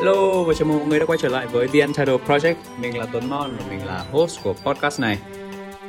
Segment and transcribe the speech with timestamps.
[0.00, 2.54] Hello và chào mừng mọi người đã quay trở lại với The Untitled Project.
[2.80, 5.18] Mình là Tuấn Mon và mình là host của podcast này.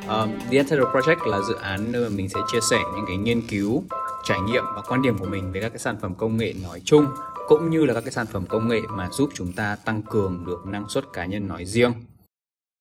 [0.07, 3.17] Um, The Untitled Project là dự án nơi mà mình sẽ chia sẻ những cái
[3.17, 3.83] nghiên cứu,
[4.23, 6.81] trải nghiệm và quan điểm của mình về các cái sản phẩm công nghệ nói
[6.85, 7.05] chung
[7.47, 10.43] cũng như là các cái sản phẩm công nghệ mà giúp chúng ta tăng cường
[10.47, 11.93] được năng suất cá nhân nói riêng.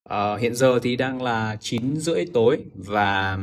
[0.08, 3.38] Uh, hiện giờ thì đang là 9 rưỡi tối và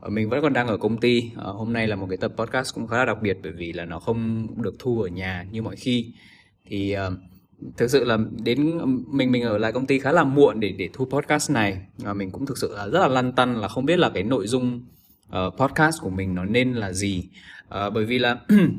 [0.00, 1.30] ờ, mình vẫn còn đang ở công ty.
[1.34, 3.72] Uh, hôm nay là một cái tập podcast cũng khá là đặc biệt bởi vì
[3.72, 6.12] là nó không được thu ở nhà như mọi khi
[6.70, 7.12] thì uh,
[7.76, 10.88] thực sự là đến mình mình ở lại công ty khá là muộn để để
[10.92, 11.80] thu podcast này.
[11.98, 14.22] Và mình cũng thực sự là rất là lăn tăn là không biết là cái
[14.22, 14.86] nội dung
[15.28, 17.28] uh, podcast của mình nó nên là gì.
[17.68, 18.38] Uh, bởi vì là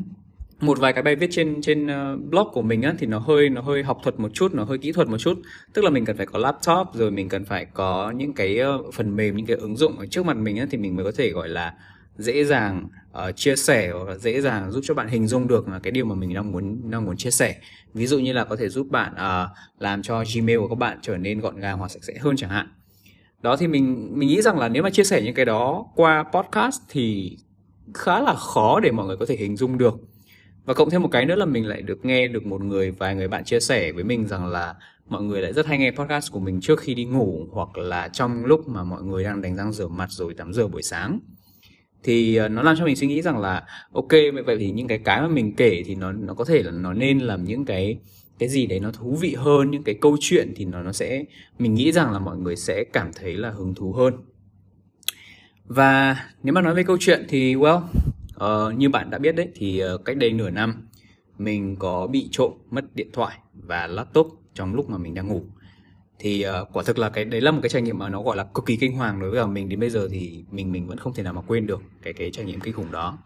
[0.59, 3.49] một vài cái bài viết trên trên uh, blog của mình á thì nó hơi
[3.49, 5.41] nó hơi học thuật một chút nó hơi kỹ thuật một chút.
[5.73, 8.94] Tức là mình cần phải có laptop rồi mình cần phải có những cái uh,
[8.94, 11.11] phần mềm những cái ứng dụng ở trước mặt mình á thì mình mới có
[11.17, 11.73] thể gọi là
[12.17, 15.67] dễ dàng uh, chia sẻ hoặc là dễ dàng giúp cho bạn hình dung được
[15.67, 17.55] là cái điều mà mình đang muốn đang muốn chia sẻ.
[17.94, 20.99] Ví dụ như là có thể giúp bạn uh, làm cho gmail của các bạn
[21.02, 22.67] trở nên gọn gàng hoặc sạch sẽ hơn chẳng hạn.
[23.41, 26.23] Đó thì mình mình nghĩ rằng là nếu mà chia sẻ những cái đó qua
[26.33, 27.38] podcast thì
[27.94, 29.99] khá là khó để mọi người có thể hình dung được.
[30.66, 33.16] Và cộng thêm một cái nữa là mình lại được nghe được một người vài
[33.16, 34.75] người bạn chia sẻ với mình rằng là
[35.08, 38.08] mọi người lại rất hay nghe podcast của mình trước khi đi ngủ hoặc là
[38.08, 41.19] trong lúc mà mọi người đang đánh răng rửa mặt rồi tắm rửa buổi sáng
[42.03, 43.63] thì ờ, nó làm cho mình suy nghĩ rằng là
[43.94, 44.11] ok
[44.45, 46.93] vậy thì những cái cái mà mình kể thì nó nó có thể là nó
[46.93, 47.99] nên làm những cái
[48.39, 51.23] cái gì đấy nó thú vị hơn những cái câu chuyện thì nó nó sẽ
[51.59, 54.13] mình nghĩ rằng là mọi người sẽ cảm thấy là hứng thú hơn.
[55.66, 57.81] Và nếu mà nói về câu chuyện thì well
[58.36, 60.88] uh, như bạn đã biết đấy thì uh, cách đây nửa năm
[61.38, 65.41] mình có bị trộm mất điện thoại và laptop trong lúc mà mình đang ngủ
[66.22, 68.38] thì uh, quả thực là cái đấy là một cái trải nghiệm mà nó gọi
[68.38, 69.69] là cực kỳ kinh hoàng đối với mình.
[69.69, 72.31] Đến bây giờ thì mình mình vẫn không thể nào mà quên được cái cái
[72.31, 73.17] trải nghiệm kinh khủng đó.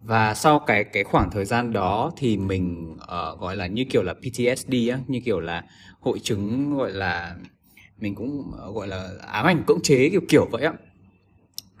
[0.00, 4.02] Và sau cái cái khoảng thời gian đó thì mình uh, gọi là như kiểu
[4.02, 5.64] là PTSD á như kiểu là
[6.00, 7.36] hội chứng gọi là
[7.98, 10.72] mình cũng ờ, gọi là ám ảnh cưỡng chế kiểu kiểu vậy á.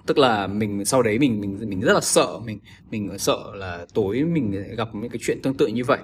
[0.06, 2.58] Tức là mình sau đấy mình mình mình rất là sợ mình
[2.90, 5.98] mình sợ là tối mình gặp những cái chuyện tương tự như vậy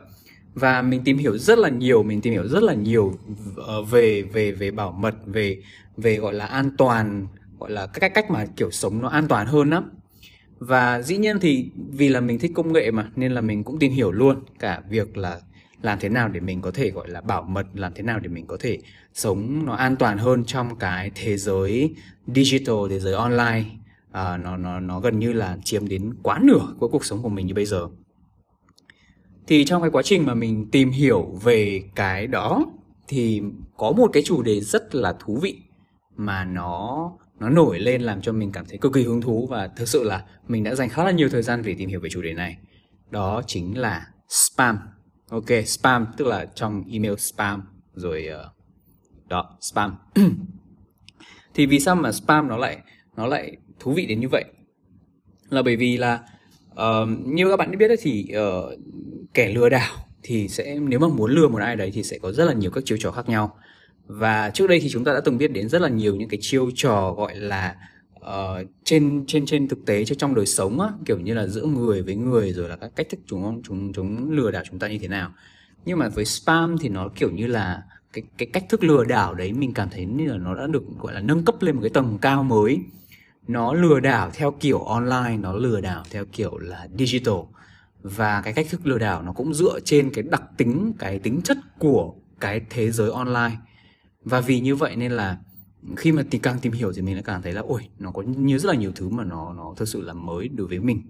[0.56, 3.14] và mình tìm hiểu rất là nhiều mình tìm hiểu rất là nhiều
[3.56, 5.62] ờ, về về về bảo mật về
[5.96, 7.26] về gọi là an toàn
[7.58, 9.90] gọi là các cách cách mà kiểu sống nó an toàn hơn lắm
[10.58, 13.78] và dĩ nhiên thì vì là mình thích công nghệ mà nên là mình cũng
[13.78, 15.40] tìm hiểu luôn cả việc là
[15.82, 18.28] làm thế nào để mình có thể gọi là bảo mật làm thế nào để
[18.28, 18.78] mình có thể
[19.14, 21.94] sống nó an toàn hơn trong cái thế giới
[22.26, 23.64] digital thế giới online.
[24.12, 27.28] À, nó nó nó gần như là chiếm đến quá nửa của cuộc sống của
[27.28, 27.88] mình như bây giờ
[29.46, 32.66] thì trong cái quá trình mà mình tìm hiểu về cái đó
[33.08, 33.42] thì
[33.76, 35.56] có một cái chủ đề rất là thú vị
[36.16, 39.68] mà nó nó nổi lên làm cho mình cảm thấy cực kỳ hứng thú và
[39.68, 42.08] thực sự là mình đã dành khá là nhiều thời gian để tìm hiểu về
[42.10, 42.56] chủ đề này.
[43.10, 44.78] Đó chính là spam.
[45.30, 47.62] Ok spam tức là trong email spam
[47.94, 48.52] rồi uh,
[49.28, 49.96] đó spam.
[51.54, 52.78] Thì vì sao mà spam nó lại
[53.16, 54.44] nó lại thú vị đến như vậy?
[55.48, 56.20] Là bởi vì là
[56.80, 58.78] uh, như các bạn biết đấy thì uh,
[59.34, 62.32] kẻ lừa đảo thì sẽ nếu mà muốn lừa một ai đấy thì sẽ có
[62.32, 63.56] rất là nhiều các chiêu trò khác nhau.
[64.06, 66.38] Và trước đây thì chúng ta đã từng biết đến rất là nhiều những cái
[66.42, 67.74] chiêu trò gọi là
[68.20, 72.02] uh, trên trên trên thực tế trong đời sống á, kiểu như là giữa người
[72.02, 74.98] với người rồi là các cách thức chúng chúng chúng lừa đảo chúng ta như
[74.98, 75.32] thế nào.
[75.84, 77.82] Nhưng mà với spam thì nó kiểu như là
[78.12, 80.82] cái cái cách thức lừa đảo đấy mình cảm thấy như là nó đã được
[80.98, 82.78] gọi là nâng cấp lên một cái tầng cao mới
[83.48, 87.34] nó lừa đảo theo kiểu online, nó lừa đảo theo kiểu là digital.
[88.02, 91.40] Và cái cách thức lừa đảo nó cũng dựa trên cái đặc tính, cái tính
[91.44, 93.56] chất của cái thế giới online.
[94.24, 95.38] Và vì như vậy nên là
[95.96, 98.22] khi mà tìm càng tìm hiểu thì mình lại càng thấy là, ôi, nó có
[98.22, 101.02] nhiều rất là nhiều thứ mà nó nó thực sự là mới đối với mình.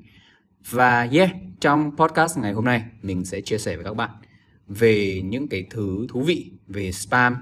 [0.71, 1.31] Và yeah,
[1.61, 4.11] trong podcast ngày hôm nay, mình sẽ chia sẻ với các bạn
[4.69, 7.37] về những cái thứ thú vị về spam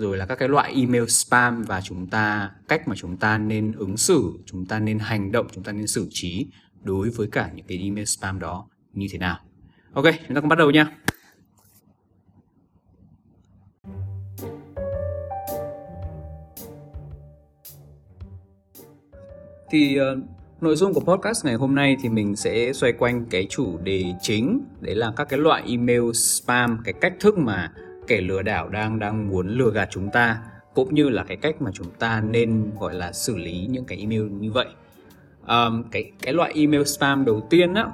[0.00, 3.72] rồi là các cái loại email spam và chúng ta cách mà chúng ta nên
[3.72, 6.46] ứng xử chúng ta nên hành động chúng ta nên xử trí
[6.82, 9.38] đối với cả những cái email spam đó như thế nào.
[9.92, 10.86] Ok chúng ta cùng bắt đầu nha.
[19.70, 20.18] Thì uh,
[20.60, 24.04] nội dung của podcast ngày hôm nay thì mình sẽ xoay quanh cái chủ đề
[24.20, 24.64] chính.
[24.80, 27.72] Đấy là các cái loại email spam cái cách thức mà
[28.10, 30.38] kẻ lừa đảo đang đang muốn lừa gạt chúng ta
[30.74, 33.98] cũng như là cái cách mà chúng ta nên gọi là xử lý những cái
[33.98, 34.66] email như vậy.
[35.48, 37.86] Um, cái cái loại email spam đầu tiên á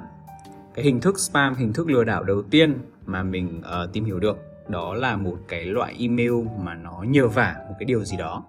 [0.75, 2.73] cái hình thức spam hình thức lừa đảo đầu tiên
[3.05, 4.37] mà mình uh, tìm hiểu được
[4.69, 6.33] đó là một cái loại email
[6.63, 8.43] mà nó nhờ vả một cái điều gì đó.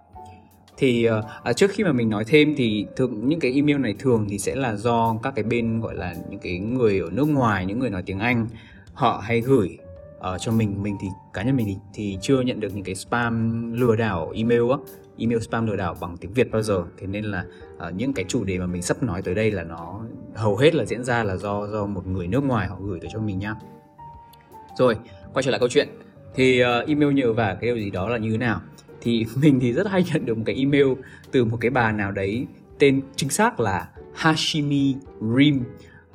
[0.76, 1.08] Thì
[1.50, 4.38] uh, trước khi mà mình nói thêm thì thường những cái email này thường thì
[4.38, 7.78] sẽ là do các cái bên gọi là những cái người ở nước ngoài những
[7.78, 8.46] người nói tiếng Anh
[8.94, 9.78] họ hay gửi
[10.18, 12.94] uh, cho mình mình thì cá nhân mình thì, thì chưa nhận được những cái
[12.94, 14.76] spam lừa đảo email á.
[15.18, 16.84] Email spam lừa đảo bằng tiếng Việt bao giờ.
[16.98, 17.44] Thế nên là
[17.76, 20.00] uh, những cái chủ đề mà mình sắp nói tới đây là nó
[20.34, 23.10] hầu hết là diễn ra là do do một người nước ngoài họ gửi tới
[23.12, 23.54] cho mình nhá
[24.78, 24.96] rồi
[25.32, 25.88] quay trở lại câu chuyện.
[26.34, 28.60] Thì uh, email nhờ vả cái điều gì đó là như thế nào?
[29.00, 30.86] Thì mình thì rất hay nhận được một cái email
[31.30, 32.46] từ một cái bà nào đấy
[32.78, 34.94] tên chính xác là Hashimi
[35.36, 35.64] Rim.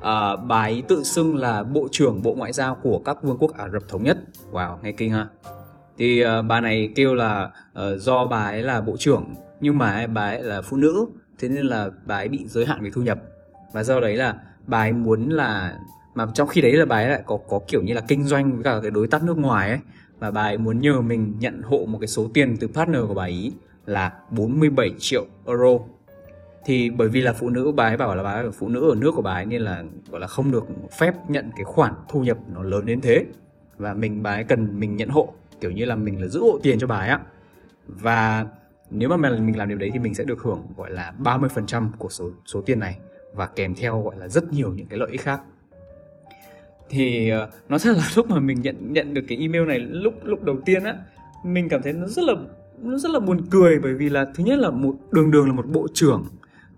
[0.04, 3.38] Ờ, uh, bà ấy tự xưng là bộ trưởng bộ ngoại giao của các vương
[3.38, 4.18] quốc Ả Rập thống nhất.
[4.52, 5.28] Wow nghe kinh ha.
[5.98, 10.08] Thì uh, bà này kêu là uh, do bà ấy là bộ trưởng nhưng mà
[10.08, 11.06] bà ấy là phụ nữ
[11.40, 13.20] thế nên là bà ấy bị giới hạn về thu nhập.
[13.74, 14.36] Và do đấy là
[14.68, 15.78] bà ấy muốn là
[16.16, 18.52] mà trong khi đấy là bà ấy lại có có kiểu như là kinh doanh
[18.52, 19.80] với cả cái đối tác nước ngoài ấy
[20.20, 23.14] và bà ấy muốn nhờ mình nhận hộ một cái số tiền từ partner của
[23.14, 23.52] bà ấy
[23.86, 25.80] là 47 triệu euro
[26.66, 28.90] thì bởi vì là phụ nữ, bà ấy bảo là bà ấy là phụ nữ
[28.90, 30.66] ở nước của bà ấy nên là, gọi là, không được
[31.00, 33.26] phép nhận cái khoản thu nhập nó lớn đến thế.
[33.78, 36.60] Và mình, bà ấy cần mình nhận hộ, kiểu như là mình là giữ hộ
[36.64, 37.20] tiền cho bà ấy á.
[37.88, 38.46] Và
[38.90, 42.10] nếu mà mình làm điều đấy thì mình sẽ được hưởng, gọi là 30% của
[42.10, 42.98] số số tiền này
[43.34, 45.42] và kèm theo, gọi là, rất nhiều những cái lợi ích khác.
[46.90, 50.14] Thì ờ, nó thật là lúc mà mình nhận nhận được cái email này lúc
[50.24, 50.96] lúc đầu tiên á,
[51.44, 52.34] mình cảm thấy nó rất là,
[52.82, 55.54] nó rất là buồn cười bởi vì là thứ nhất là một, đường đường là
[55.54, 56.26] một bộ trưởng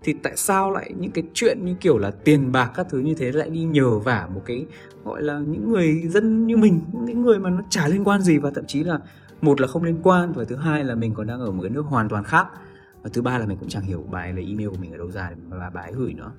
[0.06, 3.16] thì tại sao lại những cái chuyện như kiểu là tiền bạc các thứ như
[3.16, 4.66] thế lại đi nhờ vả một cái,
[5.04, 8.38] gọi là, những người dân như mình, những người mà nó chả liên quan gì
[8.38, 9.00] và thậm chí là
[9.42, 11.69] một là không liên quan và thứ hai là mình còn đang ở một cái
[11.69, 12.48] nước hoàn toàn khác.
[13.04, 15.12] Và thứ ba là mình cũng chẳng hiểu bài là email của mình ở đâu
[15.12, 16.31] ra và bài gửi nữa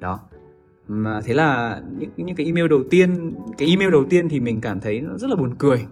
[0.00, 0.20] đó.
[0.88, 4.60] Mà thế là những những cái email đầu tiên, cái email đầu tiên thì mình
[4.60, 5.86] cảm thấy nó rất là buồn cười.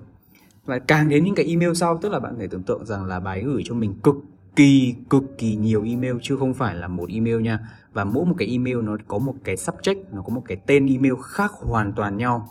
[0.64, 3.20] Và càng đến những cái email sau, tức là bạn phải tưởng tượng rằng là
[3.20, 4.16] bài gửi cho mình cực
[4.58, 7.58] kỳ, cực kỳ nhiều email, chứ không phải là một email nha.
[7.92, 10.86] Và mỗi một cái email nó có một cái subject, nó có một cái tên
[10.86, 12.48] email khác hoàn toàn nhau.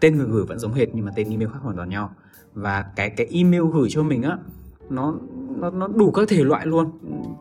[0.00, 2.10] Tên người gửi vẫn giống hệt, nhưng mà tên email khác hoàn toàn nhau.
[2.54, 4.38] Và cái cái email gửi cho mình á,
[4.90, 5.14] nó
[5.56, 6.90] nó nó đủ các thể loại luôn.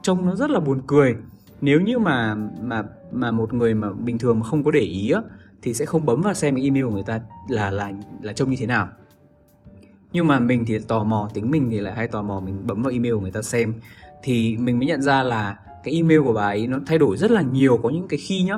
[0.03, 1.15] Trông nó rất là buồn cười.
[1.61, 5.11] Nếu như mà mà mà một người mà bình thường mà không có để ý
[5.11, 5.21] á,
[5.61, 7.91] thì sẽ không bấm vào xem cái email của người ta là là
[8.21, 8.87] là trông như thế nào
[10.13, 12.83] nhưng mà mình thì tò mò tính mình thì lại hay tò mò mình bấm
[12.83, 13.73] vào email của người ta xem.
[14.23, 17.31] Thì mình mới nhận ra là cái email của bà ấy nó thay đổi rất
[17.31, 18.57] là nhiều có những cái khi nhá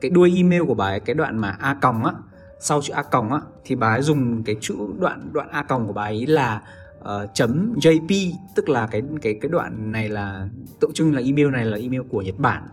[0.00, 2.12] cái đuôi email của bà ấy cái đoạn mà a còng á
[2.60, 5.86] sau chữ a còng á thì bà ấy dùng cái chữ đoạn đoạn a còng
[5.86, 6.62] của bà ấy là
[7.00, 10.48] uh, chấm jp tức là cái cái cái đoạn này là
[10.80, 12.68] tượng trưng là email này là email của nhật bản.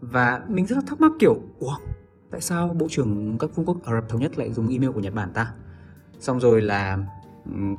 [0.00, 1.76] Và mình rất là thắc mắc kiểu ủa
[2.30, 5.00] tại sao bộ trưởng các vương quốc ả rập thống nhất lại dùng email của
[5.00, 5.52] nhật bản ta?
[6.20, 6.98] Xong rồi là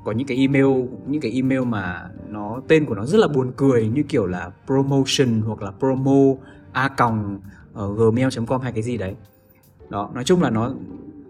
[0.04, 0.66] có những cái email,
[1.08, 4.52] những cái email mà nó, tên của nó rất là buồn cười như kiểu là
[4.66, 6.36] promotion hoặc là promo
[6.72, 7.40] a còng
[7.74, 9.16] ờ, gmail.com hay cái gì đấy.
[9.90, 10.74] Đó, nói chung là nó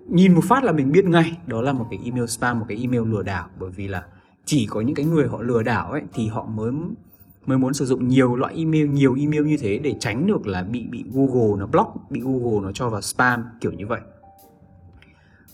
[0.08, 1.38] nhìn một phát là mình biết ngay.
[1.48, 3.48] Đó là một cái email spam, một cái email lừa đảo.
[3.60, 4.04] Bởi vì là
[4.46, 6.72] chỉ có những cái người họ lừa đảo ấy, thì họ mới
[7.46, 10.64] mới muốn sử dụng nhiều loại email, nhiều email như thế để tránh được là
[10.64, 14.00] bị bị Google nó block, bị Google nó cho vào spam, kiểu như vậy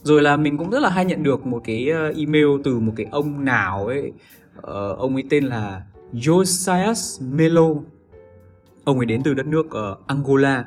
[0.04, 2.94] rồi là mình cũng rất là hay nhận được một cái ờ, email từ một
[2.96, 4.12] cái ông nào ấy.
[4.58, 5.84] Uh, ông ấy tên là
[6.14, 7.68] Josias Melo.
[8.84, 10.66] Ông ấy đến từ đất nước uh, Angola.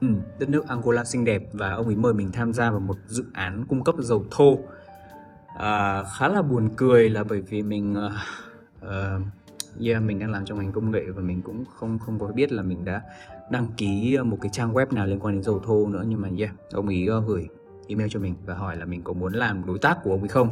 [0.00, 0.08] Ừ,
[0.38, 3.24] đất nước Angola xinh đẹp và ông ấy mời mình tham gia vào một dự
[3.32, 4.50] án cung cấp dầu thô.
[4.52, 8.12] Uh, khá là buồn cười là bởi vì mình uh,
[8.84, 9.22] uh,
[9.86, 12.52] yeah mình đang làm trong ngành công nghệ và mình cũng không không có biết
[12.52, 13.02] là mình đã
[13.50, 16.04] đăng ký một cái trang web nào liên quan đến dầu thô nữa.
[16.06, 17.48] Nhưng mà yeah ông ấy uh, gửi
[17.88, 20.28] email cho mình và hỏi là mình có muốn làm đối tác của ông ấy
[20.28, 20.50] không?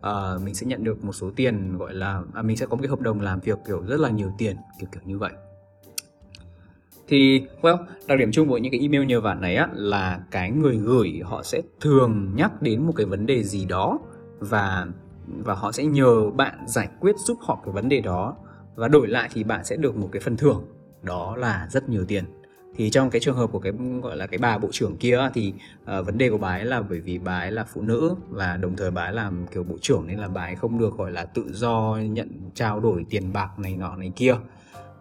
[0.00, 0.12] À,
[0.44, 2.88] mình sẽ nhận được một số tiền gọi là à, mình sẽ có một cái
[2.88, 5.32] hợp đồng làm việc kiểu rất là nhiều tiền kiểu kiểu như vậy.
[7.08, 7.76] Thì well
[8.06, 11.20] đặc điểm chung của những cái email nhờ vả này á là cái người gửi
[11.24, 13.98] họ sẽ thường nhắc đến một cái vấn đề gì đó
[14.38, 14.86] và
[15.26, 18.36] và họ sẽ nhờ bạn giải quyết giúp họ cái vấn đề đó.
[18.74, 20.64] Và đổi lại thì bạn sẽ được một cái phần thưởng.
[21.02, 22.24] Đó là rất nhiều tiền
[22.76, 25.54] thì trong cái trường hợp của cái gọi là cái bà bộ trưởng kia thì
[25.82, 28.56] uh, vấn đề của bà ấy là bởi vì bà ấy là phụ nữ và
[28.56, 31.12] đồng thời bà ấy làm kiểu bộ trưởng nên là bà ấy không được gọi
[31.12, 34.34] là tự do nhận trao đổi tiền bạc này nọ này kia.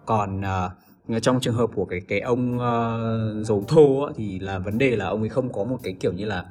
[0.06, 4.40] Còn uh, trong trường hợp của cái cái ông ờ, uh, dầu thô á, thì
[4.40, 6.46] là vấn đề là ông ấy không có một cái kiểu như là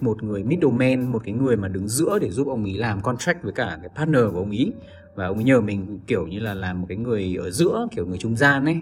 [0.00, 3.42] một người middleman một cái người mà đứng giữa để giúp ông ấy làm contract
[3.42, 4.72] với cả cái partner của ông ấy.
[5.14, 8.06] Và ông ấy nhờ mình kiểu như là làm một cái người ở giữa kiểu
[8.06, 8.80] người trung gian ấy.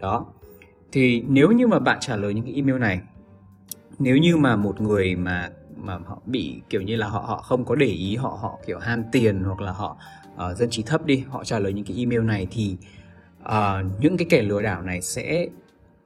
[0.00, 0.26] Đó
[0.92, 3.00] thì nếu như mà bạn trả lời những cái email này
[3.98, 7.64] nếu như mà một người mà mà họ bị kiểu như là họ họ không
[7.64, 9.96] có để ý họ họ kiểu ham tiền hoặc là họ
[10.34, 12.76] uh, dân trí thấp đi họ trả lời những cái email này thì
[13.42, 15.48] uh, những cái kẻ lừa đảo này sẽ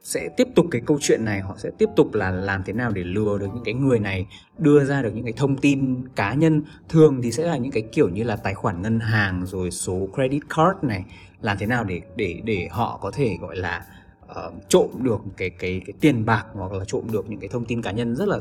[0.03, 2.91] sẽ tiếp tục cái câu chuyện này họ sẽ tiếp tục là làm thế nào
[2.91, 4.27] để lừa được những cái người này
[4.57, 7.83] đưa ra được những cái thông tin cá nhân thường thì sẽ là những cái
[7.91, 11.05] kiểu như là tài khoản ngân hàng rồi số credit card này
[11.41, 13.85] làm thế nào để để để họ có thể gọi là
[14.31, 17.65] uh, trộm được cái cái cái tiền bạc hoặc là trộm được những cái thông
[17.65, 18.39] tin cá nhân rất là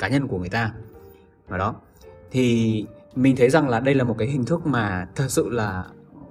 [0.00, 0.72] cá nhân của người ta.
[1.48, 1.74] Và đó
[2.30, 5.84] thì mình thấy rằng là đây là một cái hình thức mà thật sự là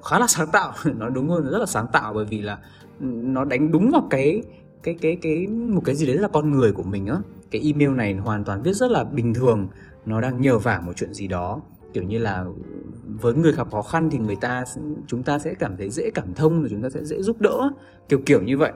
[0.09, 0.73] khá là sáng tạo.
[0.97, 2.57] Nó đúng hơn rất là sáng tạo bởi vì là
[2.99, 4.41] nó đánh đúng vào cái
[4.83, 7.17] cái cái cái một cái gì đấy là con người của mình á.
[7.51, 9.67] Cái email này hoàn toàn viết rất là bình thường
[10.05, 11.61] nó đang nhờ vả một chuyện gì đó.
[11.93, 12.45] Kiểu như là
[13.05, 14.63] với người gặp khó khăn thì người ta
[15.07, 17.69] chúng ta sẽ cảm thấy dễ cảm thông rồi chúng ta sẽ dễ giúp đỡ.
[18.09, 18.71] Kiểu kiểu như vậy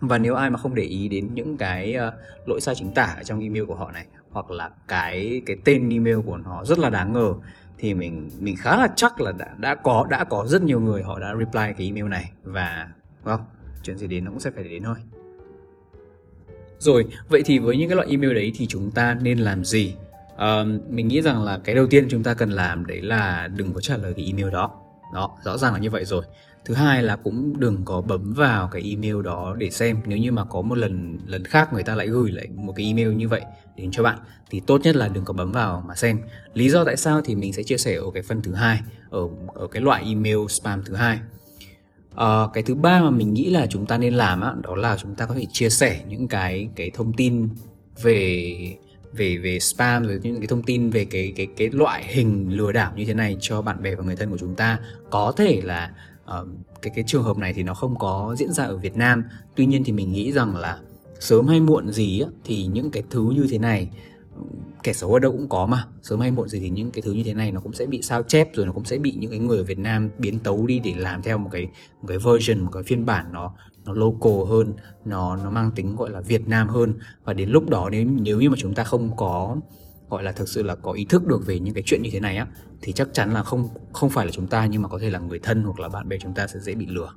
[0.00, 3.16] và nếu ai mà không để ý đến những cái uh, lỗi sai chính tả
[3.24, 6.90] trong email của họ này hoặc là cái cái tên email của họ rất là
[6.90, 7.34] đáng ngờ
[7.80, 11.02] thì mình mình khá là chắc là đã đã có đã có rất nhiều người
[11.02, 12.30] họ đã reply cái email này.
[12.44, 12.88] Và
[13.24, 13.40] không
[13.82, 14.96] chuyện gì đến nó cũng sẽ phải đến thôi.
[16.78, 19.96] Rồi vậy thì với những cái loại email đấy thì chúng ta nên làm gì?
[20.34, 20.40] Uh,
[20.88, 23.80] mình nghĩ rằng là cái đầu tiên chúng ta cần làm đấy là đừng có
[23.80, 24.70] trả lời cái email đó.
[25.14, 26.24] Đó rõ ràng là như vậy rồi
[26.64, 30.00] thứ hai là cũng đừng có bấm vào cái email đó để xem.
[30.06, 32.86] Nếu như mà có một lần lần khác người ta lại gửi lại một cái
[32.86, 33.42] email như vậy
[33.76, 34.18] đến cho bạn
[34.50, 36.20] thì tốt nhất là đừng có bấm vào mà xem.
[36.54, 39.28] Lý do tại sao thì mình sẽ chia sẻ ở cái phần thứ hai ở
[39.54, 41.18] ở cái loại email spam thứ hai.
[42.14, 44.96] À, cái thứ ba mà mình nghĩ là chúng ta nên làm á, đó là
[44.96, 47.48] chúng ta có thể chia sẻ những cái cái thông tin
[48.02, 48.54] về
[49.12, 52.72] về về spam rồi những cái thông tin về cái cái cái loại hình lừa
[52.72, 54.78] đảo như thế này cho bạn bè và người thân của chúng ta.
[55.10, 55.90] Có thể là
[56.40, 56.48] uh,
[56.82, 59.24] cái cái trường hợp này thì nó không có diễn ra ở Việt Nam.
[59.54, 60.78] Tuy nhiên thì mình nghĩ rằng là
[61.20, 63.88] sớm hay muộn gì á, thì những cái thứ như thế này
[64.82, 65.84] kẻ xấu ở đâu cũng có mà.
[66.02, 68.02] Sớm hay muộn gì thì những cái thứ như thế này nó cũng sẽ bị
[68.02, 70.66] sao chép rồi nó cũng sẽ bị những cái người ở Việt Nam biến tấu
[70.66, 71.66] đi để làm theo một cái
[72.02, 75.96] một cái version một cái phiên bản nó nó local hơn nó nó mang tính
[75.96, 76.94] gọi là Việt Nam hơn.
[77.24, 79.56] Và đến lúc đó nếu nếu như mà chúng ta không có
[80.10, 82.20] gọi là thực sự là có ý thức được về những cái chuyện như thế
[82.20, 82.46] này á
[82.82, 85.18] thì chắc chắn là không không phải là chúng ta nhưng mà có thể là
[85.18, 87.12] người thân hoặc là bạn bè chúng ta sẽ dễ bị lừa.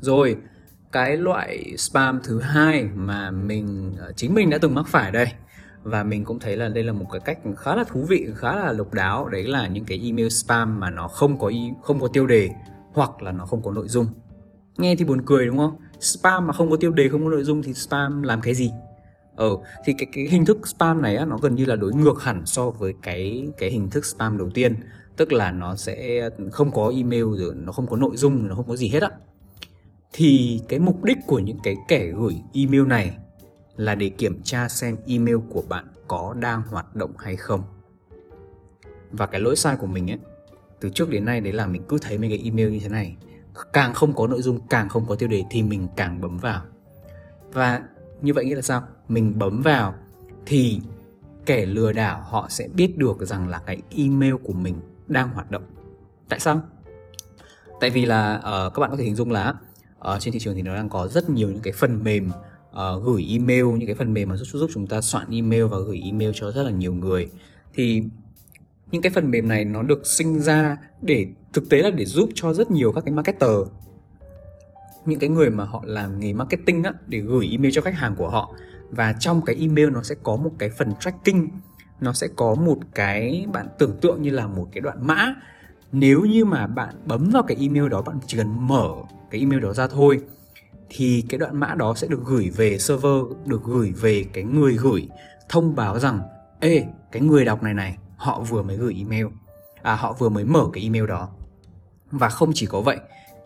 [0.00, 0.36] Rồi
[0.92, 5.32] cái loại spam thứ hai mà mình ờ, chính mình đã từng mắc phải đây
[5.82, 8.56] và mình cũng thấy là đây là một cái cách khá là thú vị khá
[8.56, 12.00] là độc đáo đấy là những cái email spam mà nó không có ý, không
[12.00, 12.50] có tiêu đề
[12.92, 14.06] hoặc là nó không có nội dung.
[14.78, 15.76] Nghe thì buồn cười đúng không?
[16.00, 18.70] Spam mà không có tiêu đề không có nội dung thì spam làm cái gì?
[19.38, 22.22] Ờ thì cái cái hình thức spam này á, nó gần như là đối ngược
[22.22, 24.74] hẳn so với cái cái hình thức spam đầu tiên.
[25.16, 28.68] Tức là nó sẽ không có email rồi nó không có nội dung nó không
[28.68, 29.10] có gì hết á.
[30.12, 33.16] Thì cái mục đích của những cái kẻ gửi email này
[33.76, 37.62] là để kiểm tra xem email của bạn có đang hoạt động hay không.
[39.12, 40.18] Và cái lỗi sai của mình ấy
[40.80, 43.16] từ trước đến nay đấy là mình cứ thấy mấy cái email như thế này.
[43.72, 46.62] Càng không có nội dung càng không có tiêu đề thì mình càng bấm vào.
[47.52, 47.82] Và
[48.22, 48.82] như vậy nghĩa là sao?
[49.08, 49.94] Mình bấm vào
[50.46, 50.80] thì
[51.46, 54.74] kẻ lừa đảo họ sẽ biết được rằng là cái email của mình
[55.06, 55.62] đang hoạt động.
[56.28, 56.60] Tại sao?
[57.80, 59.54] Tại vì là uh, các bạn có thể hình dung là
[59.98, 62.30] uh, trên thị trường thì nó đang có rất nhiều những cái phần mềm
[62.70, 65.78] uh, gửi email những cái phần mềm mà giúp giúp chúng ta soạn email và
[65.78, 67.30] gửi email cho rất là nhiều người.
[67.74, 68.02] Thì
[68.90, 72.30] những cái phần mềm này nó được sinh ra để thực tế là để giúp
[72.34, 73.50] cho rất nhiều các cái marketer.
[75.06, 78.14] Những cái người mà họ làm nghề marketing á để gửi email cho khách hàng
[78.16, 78.54] của họ
[78.90, 81.48] và trong cái email nó sẽ có một cái phần tracking.
[82.00, 85.34] Nó sẽ có một cái bạn tưởng tượng như là một cái đoạn mã.
[85.92, 88.94] Nếu như mà bạn bấm vào cái email đó bạn chỉ cần mở
[89.30, 90.20] cái email đó ra thôi
[90.88, 94.76] thì cái đoạn mã đó sẽ được gửi về server được gửi về cái người
[94.76, 95.08] gửi
[95.48, 96.20] thông báo rằng
[96.60, 99.26] ê cái người đọc này này họ vừa mới gửi email.
[99.82, 101.28] À họ vừa mới mở cái email đó.
[102.10, 102.98] Và không chỉ có vậy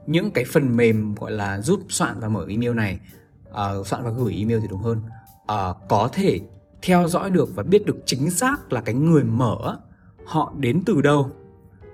[0.06, 3.00] những cái phần mềm gọi là giúp soạn và mở email này
[3.50, 5.02] uh, soạn và gửi email thì đúng hơn
[5.42, 6.40] uh, có thể
[6.82, 9.78] theo dõi được và biết được chính xác là cái người mở
[10.24, 11.30] họ đến từ đâu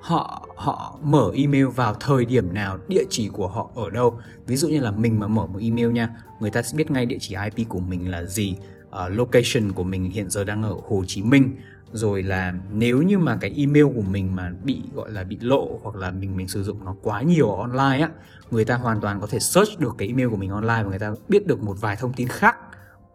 [0.01, 4.19] họ họ mở email vào thời điểm nào địa chỉ của họ ở đâu.
[4.47, 7.07] Ví dụ như là mình mà mở một email nha người ta sẽ biết ngay
[7.07, 8.57] địa chỉ ip của mình là gì
[8.89, 11.57] uh, location của mình hiện giờ đang ở hồ chí minh.
[11.93, 15.81] Rồi là nếu như mà cái email của mình mà bị gọi là bị lộ
[15.83, 18.11] hoặc là mình mình sử dụng nó quá nhiều online á
[18.51, 20.99] người ta hoàn toàn có thể search được cái email của mình online và người
[20.99, 22.57] ta biết được một vài thông tin khác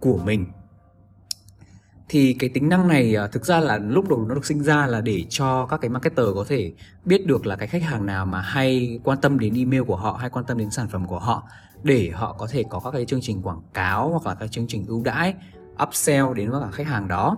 [0.03, 0.45] của mình.
[2.09, 4.87] Thì cái tính năng này à, thực ra là lúc đầu nó được sinh ra
[4.87, 6.73] là để cho các cái marketer có thể
[7.05, 10.13] biết được là cái khách hàng nào mà hay quan tâm đến email của họ
[10.13, 11.43] hay quan tâm đến sản phẩm của họ
[11.83, 14.67] để họ có thể có các cái chương trình quảng cáo hoặc là các chương
[14.67, 15.33] trình ưu đãi
[15.83, 17.37] upsell đến với cả khách hàng đó.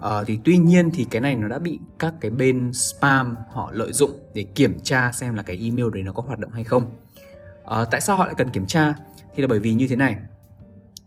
[0.00, 3.70] À, thì tuy nhiên thì cái này nó đã bị các cái bên spam họ
[3.72, 6.64] lợi dụng để kiểm tra xem là cái email đấy nó có hoạt động hay
[6.64, 6.90] không.
[7.64, 8.94] À, tại sao họ lại cần kiểm tra?
[9.34, 10.16] Thì là bởi vì như thế này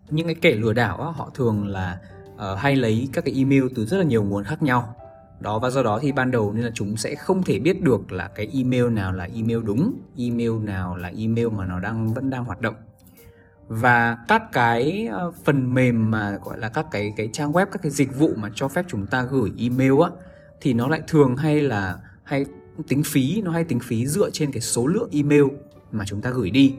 [0.10, 2.00] những cái kẻ lừa đảo á, họ thường là
[2.36, 4.96] uh, hay lấy các cái email từ rất là nhiều nguồn khác nhau.
[5.40, 8.12] Đó và do đó thì ban đầu nên là chúng sẽ không thể biết được
[8.12, 12.30] là cái email nào là email đúng email nào là email mà nó đang vẫn
[12.30, 12.76] đang hoạt động.
[13.68, 17.82] Và các cái ờ, phần mềm mà gọi là các cái cái trang web các
[17.82, 20.10] cái dịch vụ mà cho phép chúng ta gửi email á
[20.62, 22.46] thì nó lại thường hay là hay
[22.88, 25.44] tính phí nó hay tính phí dựa trên cái số lượng email
[25.92, 26.76] mà chúng ta gửi đi.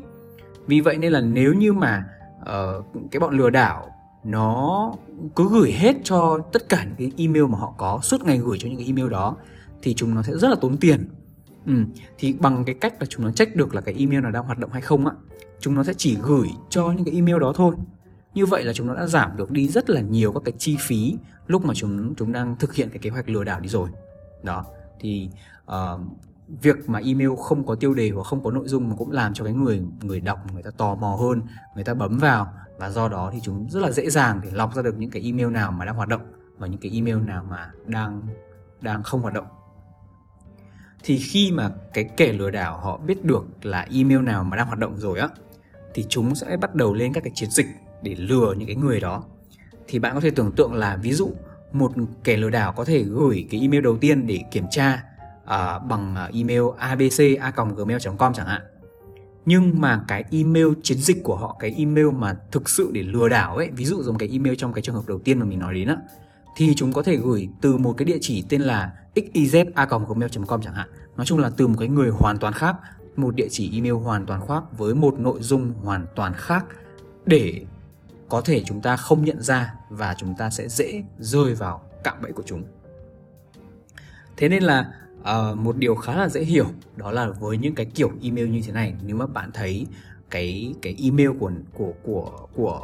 [0.67, 2.05] Vì vậy nên là nếu như mà
[2.47, 3.91] uh, cái bọn lừa đảo
[4.25, 4.93] nó
[5.37, 8.59] cứ gửi hết cho tất cả những cái email mà họ có suốt ngày gửi
[8.59, 9.37] cho những cái email đó
[9.83, 11.09] thì chúng nó sẽ rất là tốn tiền
[11.67, 11.73] ừ.
[12.19, 14.59] thì bằng cái cách là chúng nó check được là cái email nào đang hoạt
[14.59, 15.13] động hay không á
[15.61, 17.75] chúng nó sẽ chỉ gửi cho những cái email đó thôi
[18.35, 20.77] như vậy là chúng nó đã giảm được đi rất là nhiều các cái chi
[20.81, 23.89] phí lúc mà chúng chúng đang thực hiện cái kế hoạch lừa đảo đi rồi
[24.43, 24.65] đó
[25.01, 25.29] thì
[25.65, 26.01] uh,
[26.49, 29.35] việc mà email không có tiêu đề hoặc không có nội dung mà cũng làm
[29.35, 31.43] cho cái người người đọc, người ta tò mò hơn,
[31.75, 34.75] người ta bấm vào và do đó thì chúng rất là dễ dàng để lọc
[34.75, 36.21] ra được những cái email nào mà đang hoạt động
[36.59, 38.23] và những cái email nào mà đang
[38.81, 39.47] đang không hoạt động.
[41.05, 44.67] Thì khi mà cái kẻ lừa đảo họ biết được là email nào mà đang
[44.67, 45.29] hoạt động rồi á,
[45.95, 47.67] thì chúng sẽ bắt đầu lên các cái chiến dịch
[48.03, 49.25] để lừa những cái người đó.
[49.87, 51.31] Thì bạn có thể tưởng tượng là ví dụ
[51.73, 51.93] một
[52.25, 55.03] kẻ lừa đảo có thể gửi cái email đầu tiên để kiểm tra
[55.47, 58.63] uh, bằng à, email abc@gmail.com chẳng hạn.
[59.47, 63.29] Nhưng mà cái email chiến dịch của họ cái email mà thực sự để lừa
[63.29, 65.59] đảo ấy ví dụ giống cái email trong cái trường hợp đầu tiên mà mình
[65.59, 65.97] nói đến á
[66.57, 70.89] thì chúng có thể gửi từ một cái địa chỉ tên là xyz@gmail.com chẳng hạn.
[71.17, 72.77] Nói chung là từ một cái người hoàn toàn khác
[73.17, 76.65] một địa chỉ email hoàn toàn khác với một nội dung hoàn toàn khác
[77.27, 77.65] để
[78.29, 82.17] có thể chúng ta không nhận ra và chúng ta sẽ dễ rơi vào cạm
[82.23, 82.65] bẫy của chúng.
[84.37, 84.93] Thế nên là
[85.27, 86.67] à, một điều khá là dễ hiểu
[86.97, 89.87] đó là với những cái kiểu email như thế này nếu mà bạn thấy
[90.31, 92.81] cái cái email của của của của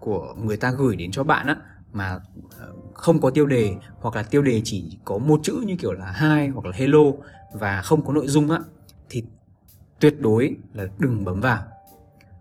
[0.00, 1.56] của người ta gửi đến cho bạn á
[1.92, 2.18] mà
[2.58, 5.92] ờ, không có tiêu đề hoặc là tiêu đề chỉ có một chữ như kiểu
[5.92, 7.02] là hai hoặc là hello
[7.52, 8.58] và không có nội dung á
[9.10, 9.24] thì
[10.00, 11.62] tuyệt đối là đừng bấm vào.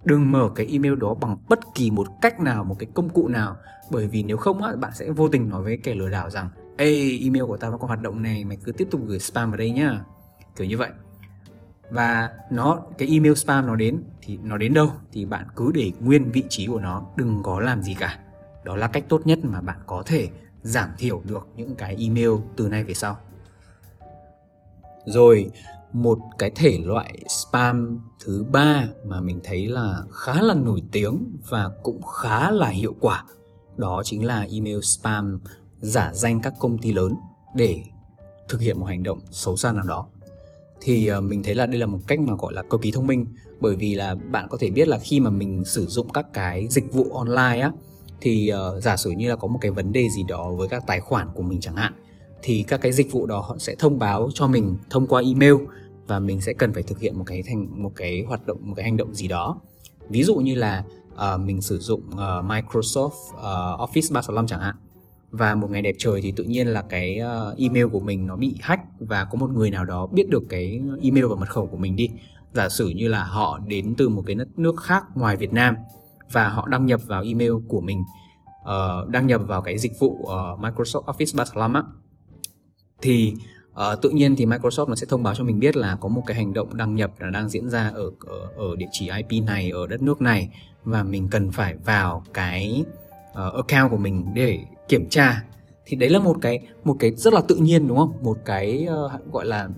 [0.05, 3.27] Đừng mở cái email đó bằng bất kỳ một cách nào một cái công cụ
[3.27, 3.57] nào
[3.91, 6.49] bởi vì nếu không á bạn sẽ vô tình nói với kẻ lừa đảo rằng
[6.79, 9.51] ê, email của tao nó có hoạt động này, mày cứ tiếp tục gửi spam
[9.51, 10.05] vào đây nhá.
[10.55, 10.89] Kiểu như vậy.
[11.89, 15.91] Và nó, cái email spam nó đến, thì nó đến đâu thì bạn cứ để
[15.99, 18.19] nguyên vị trí của nó, đừng có làm gì cả.
[18.63, 20.29] Đó là cách tốt nhất mà bạn có thể
[20.61, 23.17] giảm thiểu được những cái email từ nay về sau.
[25.05, 25.51] Rồi,
[25.93, 31.37] một cái thể loại spam thứ ba mà mình thấy là khá là nổi tiếng
[31.49, 33.23] và cũng khá là hiệu quả,
[33.77, 35.39] đó chính là email spam
[35.81, 37.15] giả danh các công ty lớn
[37.55, 37.83] để
[38.49, 40.07] thực hiện một hành động xấu xa nào đó.
[40.81, 43.07] Thì ờ, mình thấy là đây là một cách mà gọi là cực kỳ thông
[43.07, 43.25] minh.
[43.59, 46.67] Bởi vì là bạn có thể biết là khi mà mình sử dụng các cái
[46.67, 47.71] dịch vụ online á
[48.21, 50.83] thì uh, giả sử như là có một cái vấn đề gì đó với các
[50.87, 51.93] tài khoản của mình chẳng hạn
[52.41, 55.53] thì các cái dịch vụ đó họ sẽ thông báo cho mình thông qua email
[56.07, 58.73] và mình sẽ cần phải thực hiện một cái thành một cái hoạt động một
[58.75, 59.59] cái hành động gì đó.
[60.09, 64.75] Ví dụ như là uh, mình sử dụng uh, Microsoft uh, Office 365 chẳng hạn
[65.31, 68.35] và một ngày đẹp trời thì tự nhiên là cái ờ, email của mình nó
[68.35, 71.67] bị hack và có một người nào đó biết được cái email và mật khẩu
[71.67, 72.09] của mình đi.
[72.53, 75.75] Giả sử như là họ đến từ một cái đất nước khác ngoài Việt Nam
[76.31, 78.03] và họ đăng nhập vào email của mình
[78.61, 81.83] uh, đăng nhập vào cái dịch vụ uh, Microsoft Office 365 á
[83.01, 83.33] thì
[83.71, 86.23] uh, tự nhiên thì Microsoft nó sẽ thông báo cho mình biết là có một
[86.25, 89.43] cái hành động đăng nhập là đang diễn ra ở ở, ở địa chỉ IP
[89.43, 90.49] này ở đất nước này
[90.83, 92.85] và mình cần phải vào cái
[93.31, 94.59] uh, account của mình để
[94.89, 95.43] kiểm tra.
[95.85, 98.13] Thì đấy là một cái một cái rất là tự nhiên đúng không?
[98.21, 99.69] Một cái uh, gọi là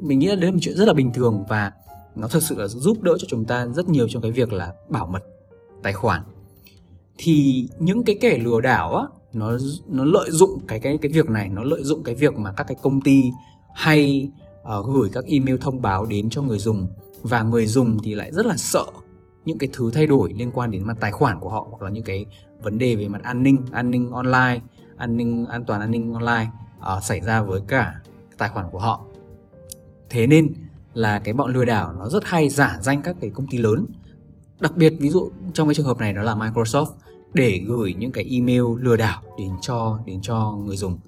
[0.00, 1.72] mình nghĩ là đấy là một chuyện rất là bình thường và
[2.14, 4.72] nó thực sự là giúp đỡ cho chúng ta rất nhiều trong cái việc là
[4.88, 5.22] bảo mật
[5.82, 6.22] tài khoản.
[7.18, 11.30] Thì những cái kẻ lừa đảo á nó nó lợi dụng cái cái cái việc
[11.30, 13.22] này nó lợi dụng cái việc mà các cái công ty
[13.74, 14.30] hay
[14.78, 16.86] uh, gửi các email thông báo đến cho người dùng
[17.22, 18.84] và người dùng thì lại rất là sợ
[19.44, 21.90] những cái thứ thay đổi liên quan đến mặt tài khoản của họ hoặc là
[21.90, 22.26] những cái
[22.62, 24.60] vấn đề về mặt an ninh an ninh online
[24.96, 26.50] an ninh an toàn an ninh online
[26.96, 27.94] uh, xảy ra với cả
[28.38, 29.04] tài khoản của họ.
[30.10, 30.52] Thế nên
[30.94, 33.86] là cái bọn lừa đảo nó rất hay giả danh các cái công ty lớn.
[34.60, 36.86] Đặc biệt ví dụ trong cái trường hợp này đó là Microsoft
[37.34, 40.98] để gửi những cái email lừa đảo đến cho đến cho người dùng.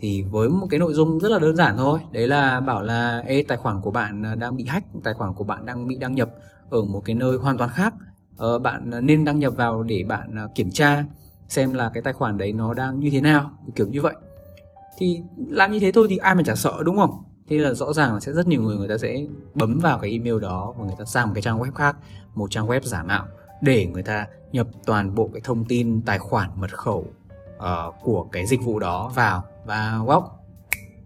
[0.00, 2.00] Thì với một cái nội dung rất là đơn giản thôi.
[2.12, 5.34] Đấy là bảo là Ê, tài khoản của bạn à, đang bị hack tài khoản
[5.34, 6.30] của bạn đang bị đăng nhập
[6.70, 7.94] ở một cái nơi hoàn toàn khác.
[8.36, 11.04] Ờ, bạn à, nên đăng nhập vào để bạn à, kiểm tra
[11.48, 14.14] xem là cái tài khoản đấy nó đang như thế nào kiểu như vậy.
[14.98, 17.22] Thì làm như thế thôi thì ai mà chả sợ đúng không?
[17.48, 20.10] Thế là rõ ràng là sẽ rất nhiều người người ta sẽ bấm vào cái
[20.10, 21.96] email đó và người ta sang một cái trang web khác
[22.34, 23.26] một trang web giả mạo
[23.60, 27.06] để người ta nhập toàn bộ cái thông tin tài khoản mật khẩu
[27.56, 30.22] uh, của cái dịch vụ đó vào và wow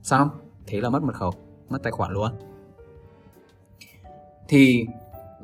[0.03, 0.29] xong
[0.67, 1.33] thế là mất mật khẩu
[1.69, 2.31] mất tài khoản luôn.
[4.49, 4.87] Thì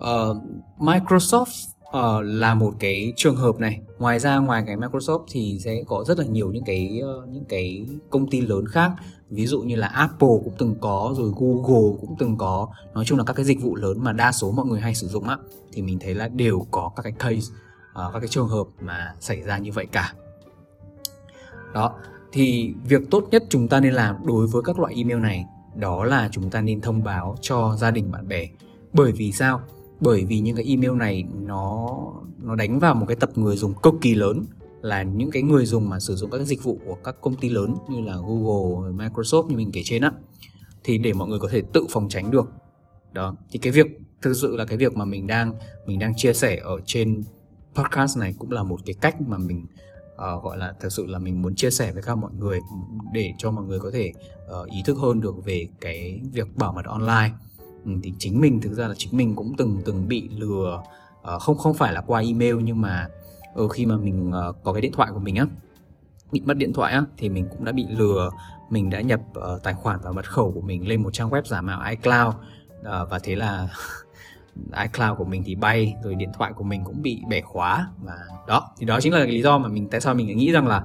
[0.03, 0.37] uh,
[0.79, 3.81] Microsoft uh, là một cái trường hợp này.
[3.99, 7.45] Ngoài ra ngoài cái Microsoft thì sẽ có rất là nhiều những cái uh, những
[7.45, 8.93] cái công ty lớn khác.
[9.31, 12.69] Ví dụ như là Apple cũng từng có rồi Google cũng từng có.
[12.95, 15.07] Nói chung là các cái dịch vụ lớn mà đa số mọi người hay sử
[15.07, 15.37] dụng á
[15.73, 17.53] thì mình thấy là đều có các cái case
[17.91, 20.13] uh, các cái trường hợp mà xảy ra như vậy cả.
[21.75, 21.95] Đó
[22.33, 26.05] thì việc tốt nhất chúng ta nên làm đối với các loại email này đó
[26.05, 28.49] là chúng ta nên thông báo cho gia đình bạn bè.
[28.93, 29.61] Bởi vì sao?
[30.01, 31.89] Bởi vì những cái email này nó
[32.39, 34.45] nó đánh vào một cái tập người dùng cực kỳ lớn
[34.83, 37.49] là những cái người dùng mà sử dụng các dịch vụ của các công ty
[37.49, 40.13] lớn như là Google, Microsoft như mình kể trên á
[40.85, 42.53] thì để mọi người có thể tự phòng tránh được.
[43.13, 43.87] Đó thì cái việc
[44.23, 45.53] thực sự là cái việc mà mình đang
[45.87, 47.23] mình đang chia sẻ ở trên
[47.75, 49.67] podcast này cũng là một cái cách mà mình
[50.15, 52.61] uh, gọi là thực sự là mình muốn chia sẻ với các mọi người
[53.13, 54.13] để cho mọi người có thể
[54.61, 57.31] uh, ý thức hơn được về cái việc bảo mật online.
[57.85, 60.83] Ừ, thì chính mình thực ra là chính mình cũng từng từng bị lừa
[61.35, 63.09] uh, không không phải là qua email nhưng mà
[63.55, 65.47] ở khi mà mình uh, có cái điện thoại của mình á
[66.33, 68.31] bị mất điện thoại á thì mình cũng đã bị lừa.
[68.71, 71.43] Mình đã nhập uh, tài khoản và mật khẩu của mình lên một trang web
[71.45, 72.35] giả mạo iCloud
[72.81, 73.69] uh, và thế là
[74.83, 78.19] iCloud của mình thì bay rồi điện thoại của mình cũng bị bẻ khóa và
[78.49, 78.71] đó.
[78.79, 80.85] Thì đó chính là cái lý do mà mình tại sao mình nghĩ rằng là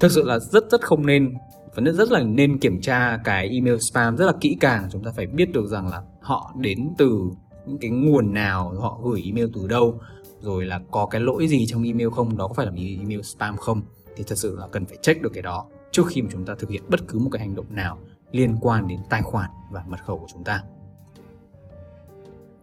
[0.00, 1.34] thực sự là rất rất không nên
[1.74, 5.10] và rất là nên kiểm tra cái email spam rất là kỹ càng chúng ta
[5.16, 7.30] phải biết được rằng là họ đến từ
[7.66, 10.00] những cái nguồn nào họ gửi email từ đâu
[10.40, 13.56] rồi là có cái lỗi gì trong email không đó có phải là email spam
[13.56, 13.82] không.
[14.16, 16.54] Thì thật sự là cần phải check được cái đó trước khi mà chúng ta
[16.58, 17.98] thực hiện bất cứ một cái hành động nào
[18.32, 20.62] liên quan đến tài khoản và mật khẩu của chúng ta.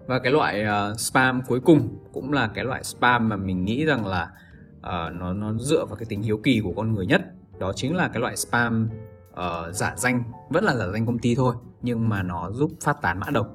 [0.06, 3.86] Và cái loại uh, spam cuối cùng cũng là cái loại spam mà mình nghĩ
[3.86, 4.32] rằng là
[4.78, 7.22] uh, nó nó dựa vào cái tính hiếu kỳ của con người nhất
[7.60, 8.90] đó chính là cái loại spam
[9.32, 10.24] uh, giả danh.
[10.50, 13.48] Vẫn là giả danh công ty thôi nhưng mà nó giúp phát tán mã độc.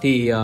[0.00, 0.36] Thì uh,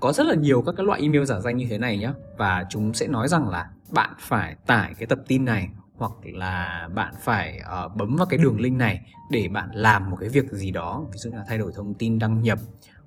[0.00, 2.66] có rất là nhiều các cái loại email giả danh như thế này nhé và
[2.70, 7.14] chúng sẽ nói rằng là bạn phải tải cái tập tin này hoặc là bạn
[7.20, 10.70] phải uh, bấm vào cái đường link này để bạn làm một cái việc gì
[10.70, 11.04] đó.
[11.12, 12.58] Ví dụ như là thay đổi thông tin đăng nhập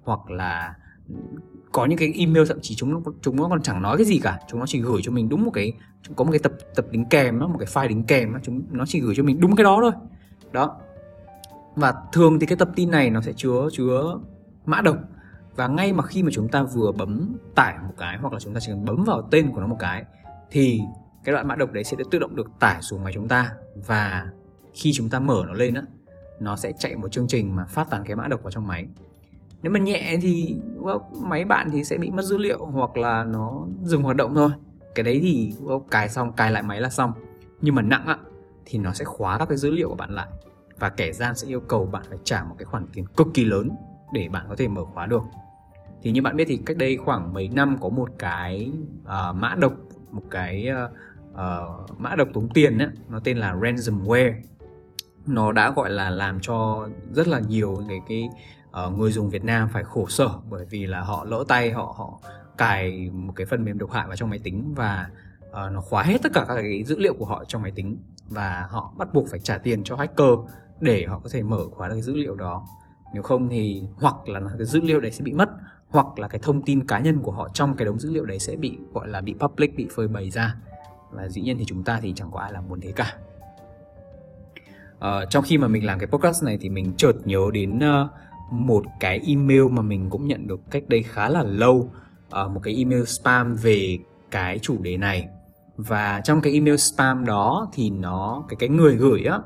[0.03, 0.75] hoặc là
[1.75, 4.19] có những cái email thậm chí chúng nó chúng nó còn chẳng nói cái gì
[4.19, 4.39] cả.
[4.47, 5.73] Chúng nó chỉ gửi cho mình đúng một cái
[6.15, 8.61] có một cái tập tập đính kèm đó, một cái file đính kèm đó, chúng
[8.71, 9.91] nó chỉ gửi cho mình đúng cái đó thôi.
[10.51, 10.77] Đó.
[11.75, 14.19] Và thường thì cái tập tin này nó sẽ chứa chứa
[14.65, 14.97] mã độc.
[15.55, 18.53] Và ngay mà khi mà chúng ta vừa bấm tải một cái hoặc là chúng
[18.53, 20.05] ta chỉ cần bấm vào tên của nó một cái
[20.51, 20.81] thì
[21.23, 23.51] cái loại mã độc đấy sẽ tự động được tải xuống máy chúng ta.
[23.87, 24.27] Và
[24.73, 25.81] khi chúng ta mở nó lên á
[26.39, 28.87] nó sẽ chạy một chương trình mà phát tán cái mã độc vào trong máy
[29.65, 30.55] nếu mà nhẹ thì
[31.21, 34.49] máy bạn thì sẽ bị mất dữ liệu hoặc là nó dừng hoạt động thôi.
[34.95, 35.53] Cái đấy thì
[35.91, 37.11] cài xong cài lại máy là xong.
[37.61, 38.17] Nhưng mà nặng á
[38.65, 40.27] thì nó sẽ khóa các cái dữ liệu của bạn lại.
[40.79, 43.45] Và kẻ gian sẽ yêu cầu bạn phải trả một cái khoản tiền cực kỳ
[43.45, 43.69] lớn
[44.13, 45.23] để bạn có thể mở khóa được.
[46.01, 48.71] Thì như bạn biết thì cách đây khoảng mấy năm có một cái
[49.03, 49.73] uh, mã độc
[50.11, 50.91] một cái uh,
[51.33, 54.33] uh, mã độc tống tiền ấy, nó tên là ransomware.
[55.25, 58.29] Nó đã gọi là làm cho rất là nhiều cái cái
[58.85, 61.95] uh, người dùng Việt Nam phải khổ sở bởi vì là họ lỡ tay họ
[61.97, 62.19] họ
[62.57, 65.09] cài một cái phần mềm độc hại vào trong máy tính và
[65.49, 67.97] uh, nó khóa hết tất cả các cái dữ liệu của họ trong máy tính
[68.29, 70.39] và họ bắt buộc phải trả tiền cho hacker
[70.79, 72.67] để họ có thể mở khóa được cái dữ liệu đó.
[73.13, 75.49] Nếu không thì hoặc là cái dữ liệu đấy sẽ bị mất
[75.89, 78.39] hoặc là cái thông tin cá nhân của họ trong cái đống dữ liệu đấy
[78.39, 80.55] sẽ bị gọi là bị public bị phơi bày ra.
[81.11, 83.15] Và dĩ nhiên thì chúng ta thì chẳng có ai là muốn thế cả.
[84.97, 88.09] Uh, trong khi mà mình làm cái podcast này thì mình chợt nhớ đến uh,
[88.51, 92.59] một cái email mà mình cũng nhận được cách đây khá là lâu uh, một
[92.63, 93.97] cái email spam về
[94.31, 95.27] cái chủ đề này.
[95.77, 99.39] Và trong cái email spam đó thì nó cái cái người gửi á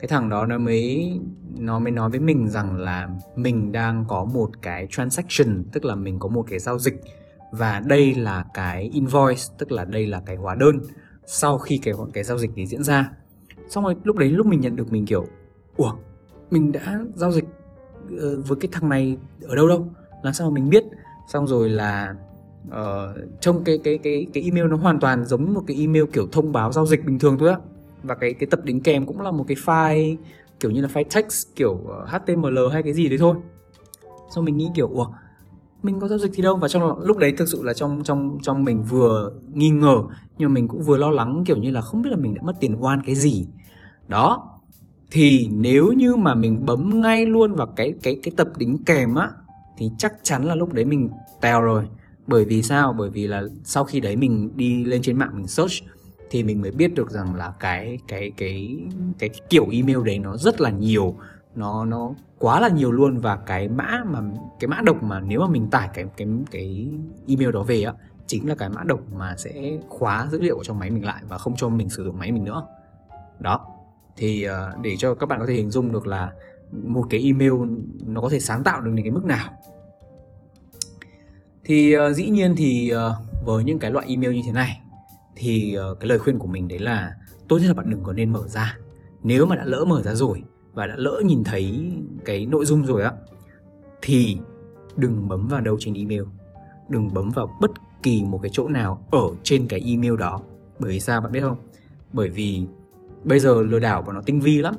[0.00, 1.12] cái thằng đó nó mới
[1.58, 5.94] nó mới nói với mình rằng là mình đang có một cái transaction tức là
[5.94, 7.00] mình có một cái giao dịch.
[7.52, 10.80] Và đây là cái invoice tức là đây là cái hóa đơn
[11.26, 13.10] sau khi cái cái giao dịch đấy diễn ra.
[13.68, 15.26] Xong rồi lúc đấy lúc mình nhận được mình kiểu
[15.76, 15.92] ủa
[16.50, 17.44] mình đã giao dịch
[18.20, 19.88] Ờ, với cái thằng này ở đâu đâu?
[20.22, 20.84] Làm sao mà mình biết?
[21.32, 22.14] Xong rồi là
[22.70, 26.04] ờ, uh, trong cái cái cái cái email nó hoàn toàn giống một cái email
[26.12, 27.56] kiểu thông báo giao dịch bình thường thôi á.
[28.02, 30.16] Và cái cái tập đính kèm cũng là một cái file
[30.60, 33.34] kiểu như là file text kiểu ờ, HTML hay cái gì đấy thôi.
[34.34, 35.06] Xong mình nghĩ kiểu ủa
[35.82, 36.56] mình có giao dịch gì đâu?
[36.56, 40.02] Và trong lúc đấy thực sự là trong trong trong mình vừa nghi ngờ
[40.38, 42.42] nhưng mà mình cũng vừa lo lắng kiểu như là không biết là mình đã
[42.42, 43.46] mất tiền oan cái gì.
[44.08, 44.53] Đó
[45.10, 49.14] thì nếu như mà mình bấm ngay luôn vào cái cái cái tập đính kèm
[49.14, 49.30] á
[49.78, 51.88] thì chắc chắn là lúc đấy mình tèo rồi.
[52.26, 52.92] Bởi vì sao?
[52.92, 55.72] Bởi vì là sau khi đấy mình đi lên trên mạng mình search
[56.30, 58.78] thì mình mới biết được rằng là cái cái cái
[59.18, 61.14] cái, cái kiểu email đấy nó rất là nhiều.
[61.54, 63.18] Nó nó quá là nhiều luôn.
[63.18, 64.20] Và cái mã mà
[64.60, 66.88] cái mã độc mà nếu mà mình tải cái cái cái
[67.28, 67.92] email đó về á
[68.26, 71.38] chính là cái mã độc mà sẽ khóa dữ liệu trong máy mình lại và
[71.38, 72.66] không cho mình sử dụng máy mình nữa.
[73.40, 73.66] Đó
[74.16, 76.32] thì uh, để cho các bạn có thể hình dung được là
[76.82, 77.52] một cái email
[78.06, 79.48] nó có thể sáng tạo được đến cái mức nào.
[81.64, 84.80] Thì uh, dĩ nhiên thì uh, với những cái loại email như thế này
[85.36, 87.14] thì uh, cái lời khuyên của mình đấy là
[87.48, 88.78] tốt nhất là bạn đừng có nên mở ra.
[89.22, 91.92] Nếu mà đã lỡ mở ra rồi và đã lỡ nhìn thấy
[92.24, 93.12] cái nội dung rồi á
[94.02, 94.38] thì
[94.96, 96.22] đừng bấm vào đâu trên email.
[96.88, 97.70] Đừng bấm vào bất
[98.02, 100.42] kỳ một cái chỗ nào ở trên cái email đó.
[100.78, 101.56] Bởi vì sao bạn biết không?
[102.12, 102.66] Bởi vì
[103.24, 104.74] bây giờ lừa đảo và nó tinh vi lắm.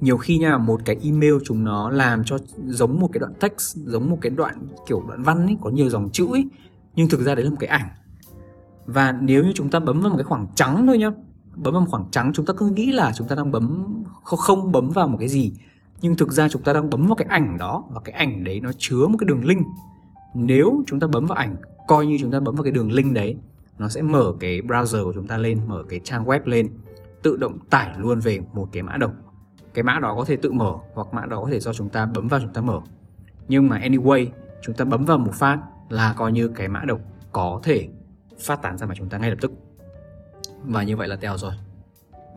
[0.00, 3.76] Nhiều khi nha, một cái email chúng nó làm cho giống một cái đoạn text,
[3.76, 6.48] giống một cái đoạn kiểu đoạn văn ấy, có nhiều dòng chữ ấy,
[6.94, 7.88] nhưng thực ra đấy là một cái ảnh.
[8.86, 11.10] Và nếu như chúng ta bấm vào một cái khoảng trắng thôi nhá,
[11.54, 13.84] bấm vào một khoảng trắng, chúng ta cứ nghĩ là chúng ta đang bấm
[14.14, 15.52] không bấm vào một cái gì.
[16.00, 18.60] Nhưng thực ra chúng ta đang bấm vào cái ảnh đó, và cái ảnh đấy
[18.60, 19.66] nó chứa một cái đường link.
[20.34, 21.56] Nếu chúng ta bấm vào ảnh,
[21.88, 23.36] coi như chúng ta bấm vào cái đường link đấy,
[23.78, 26.68] nó sẽ mở cái browser của chúng ta lên, mở cái trang web lên
[27.22, 29.12] tự động tải luôn về một cái mã độc.
[29.74, 32.06] Cái mã đó có thể tự mở hoặc mã đó có thể do chúng ta
[32.06, 32.80] bấm vào chúng ta mở.
[33.48, 34.26] Nhưng mà anyway
[34.62, 37.00] chúng ta bấm vào một phát là coi như cái mã độc
[37.32, 37.88] có thể
[38.40, 39.52] phát tán ra mà chúng ta ngay lập tức.
[40.64, 41.52] Và như vậy là teo rồi.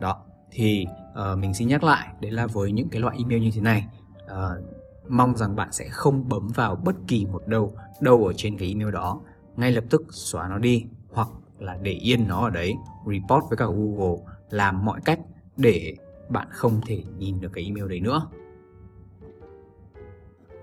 [0.00, 3.50] Đó thì uh, mình xin nhắc lại đấy là với những cái loại email như
[3.54, 3.86] thế này
[4.24, 4.64] uh,
[5.08, 8.68] mong rằng bạn sẽ không bấm vào bất kỳ một đâu đâu ở trên cái
[8.68, 9.20] email đó.
[9.56, 12.74] Ngay lập tức xóa nó đi hoặc là để yên nó ở đấy
[13.06, 15.20] report với cả Google làm mọi cách
[15.56, 15.94] để
[16.28, 18.26] bạn không thể nhìn được cái email đấy nữa.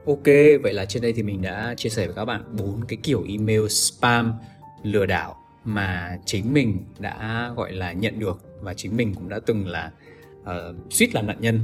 [0.06, 0.26] Ok,
[0.64, 3.26] vậy là trên đây thì mình đã chia sẻ với các bạn bốn cái kiểu
[3.30, 4.34] email spam
[4.84, 9.40] lừa đảo mà chính mình đã gọi là nhận được và chính mình cũng đã
[9.46, 9.92] từng là
[10.42, 11.62] uh, suýt là nạn nhân.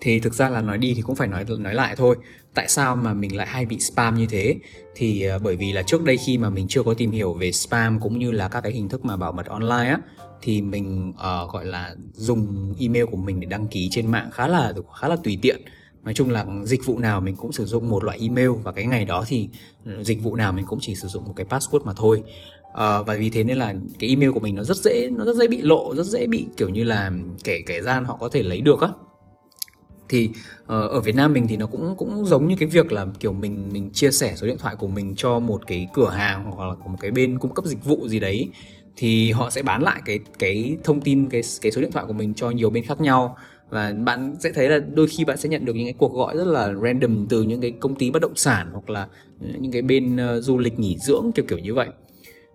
[0.00, 2.16] Thì thực ra là nói đi thì cũng phải nói nói lại thôi.
[2.54, 4.56] Tại sao mà mình lại hay bị spam như thế?
[4.94, 7.52] Thì uh, bởi vì là trước đây khi mà mình chưa có tìm hiểu về
[7.52, 9.98] spam cũng như là các cái hình thức mà bảo mật online á
[10.42, 14.48] thì mình uh, gọi là dùng email của mình để đăng ký trên mạng khá
[14.48, 15.60] là khá là tùy tiện.
[16.04, 18.86] Nói chung là dịch vụ nào mình cũng sử dụng một loại email và cái
[18.86, 19.48] ngày đó thì
[20.02, 22.22] dịch vụ nào mình cũng chỉ sử dụng một cái password mà thôi.
[22.70, 25.36] Uh, và vì thế nên là cái email của mình nó rất dễ nó rất
[25.36, 27.12] dễ bị lộ rất dễ bị kiểu như là
[27.44, 28.88] kẻ kẻ gian họ có thể lấy được á.
[30.08, 33.06] Thì uh, ở Việt Nam mình thì nó cũng cũng giống như cái việc là
[33.20, 36.50] kiểu mình mình chia sẻ số điện thoại của mình cho một cái cửa hàng
[36.50, 38.48] hoặc là một cái bên cung cấp dịch vụ gì đấy
[39.00, 42.12] thì họ sẽ bán lại cái cái thông tin cái cái số điện thoại của
[42.12, 43.36] mình cho nhiều bên khác nhau.
[43.70, 46.36] Và bạn sẽ thấy là đôi khi bạn sẽ nhận được những cái cuộc gọi
[46.36, 49.06] rất là random từ những cái công ty bất động sản hoặc là
[49.58, 51.88] những cái bên uh, du lịch nghỉ dưỡng kiểu kiểu như vậy.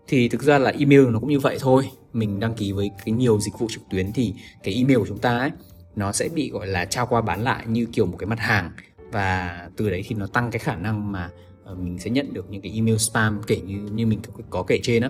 [0.08, 1.90] Thì thực ra là email nó cũng như vậy thôi.
[2.14, 5.20] Mình đăng ký với cái nhiều dịch vụ trực tuyến thì cái email của chúng
[5.20, 5.52] ta ấy
[5.96, 8.72] nó sẽ bị gọi là trao qua bán lại như kiểu một cái mặt hàng.
[9.12, 11.30] Và từ đấy thì nó tăng cái khả năng mà
[11.64, 14.80] ờ, mình sẽ nhận được những cái email spam kể như như mình có kể
[14.84, 15.10] trên á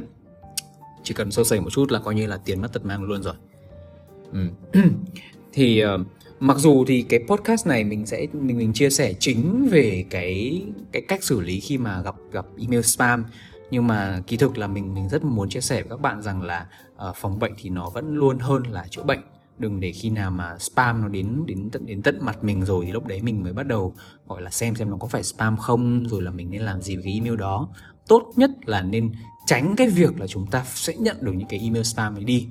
[1.06, 3.24] chỉ cần sơ sẩy một chút là coi như là tiền mất tật mang luôn
[3.24, 3.34] rồi
[4.34, 4.40] ừ.
[5.54, 6.02] thì uh,
[6.40, 10.64] mặc dù thì cái podcast này mình sẽ mình mình chia sẻ chính về cái
[10.92, 13.26] cái cách xử lý khi mà gặp gặp email spam
[13.72, 16.42] nhưng mà kỳ thực là mình mình rất muốn chia sẻ với các bạn rằng
[16.42, 16.68] là
[17.10, 19.20] uh, phòng bệnh thì nó vẫn luôn hơn là chữa bệnh
[19.58, 22.86] đừng để khi nào mà spam nó đến đến tận đến tận mặt mình rồi
[22.86, 23.96] thì lúc đấy mình mới bắt đầu,
[24.28, 26.96] gọi là, xem xem nó có phải spam không, rồi là mình nên làm gì
[26.96, 27.70] với cái email đó.
[28.08, 29.12] Tốt nhất là nên
[29.46, 32.48] tránh cái việc là chúng ta sẽ nhận được những cái email spam ấy đi.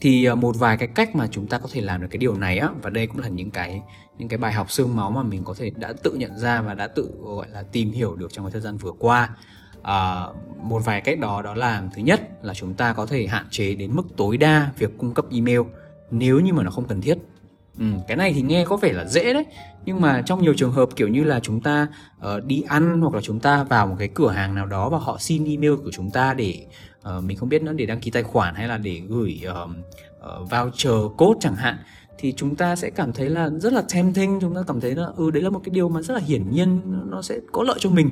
[0.00, 2.34] Thì ờ, một vài cái cách mà chúng ta có thể làm được cái điều
[2.34, 3.82] này á, và đây cũng là những cái
[4.18, 6.74] những cái bài học xương máu mà mình có thể đã tự nhận ra và
[6.74, 9.36] đã tự, gọi là, tìm hiểu được trong cái thời gian vừa qua
[9.82, 10.26] à,
[10.62, 13.74] một vài cách đó đó là thứ nhất là chúng ta có thể hạn chế
[13.74, 15.60] đến mức tối đa việc cung cấp email
[16.10, 17.18] nếu như mà nó không cần thiết.
[17.78, 19.44] Ừ, cái này thì nghe có vẻ là dễ đấy
[19.84, 21.86] nhưng mà trong nhiều trường hợp kiểu như là chúng ta
[22.18, 24.98] uh, đi ăn hoặc là chúng ta vào một cái cửa hàng nào đó và
[24.98, 26.66] họ xin email của chúng ta để
[27.00, 29.70] uh, mình không biết nữa để đăng ký tài khoản hay là để gửi uh,
[30.18, 31.76] uh, voucher code chẳng hạn
[32.18, 35.06] thì chúng ta sẽ cảm thấy là rất là tempting chúng ta cảm thấy là
[35.16, 37.76] ừ đấy là một cái điều mà rất là hiển nhiên nó sẽ có lợi
[37.80, 38.10] cho mình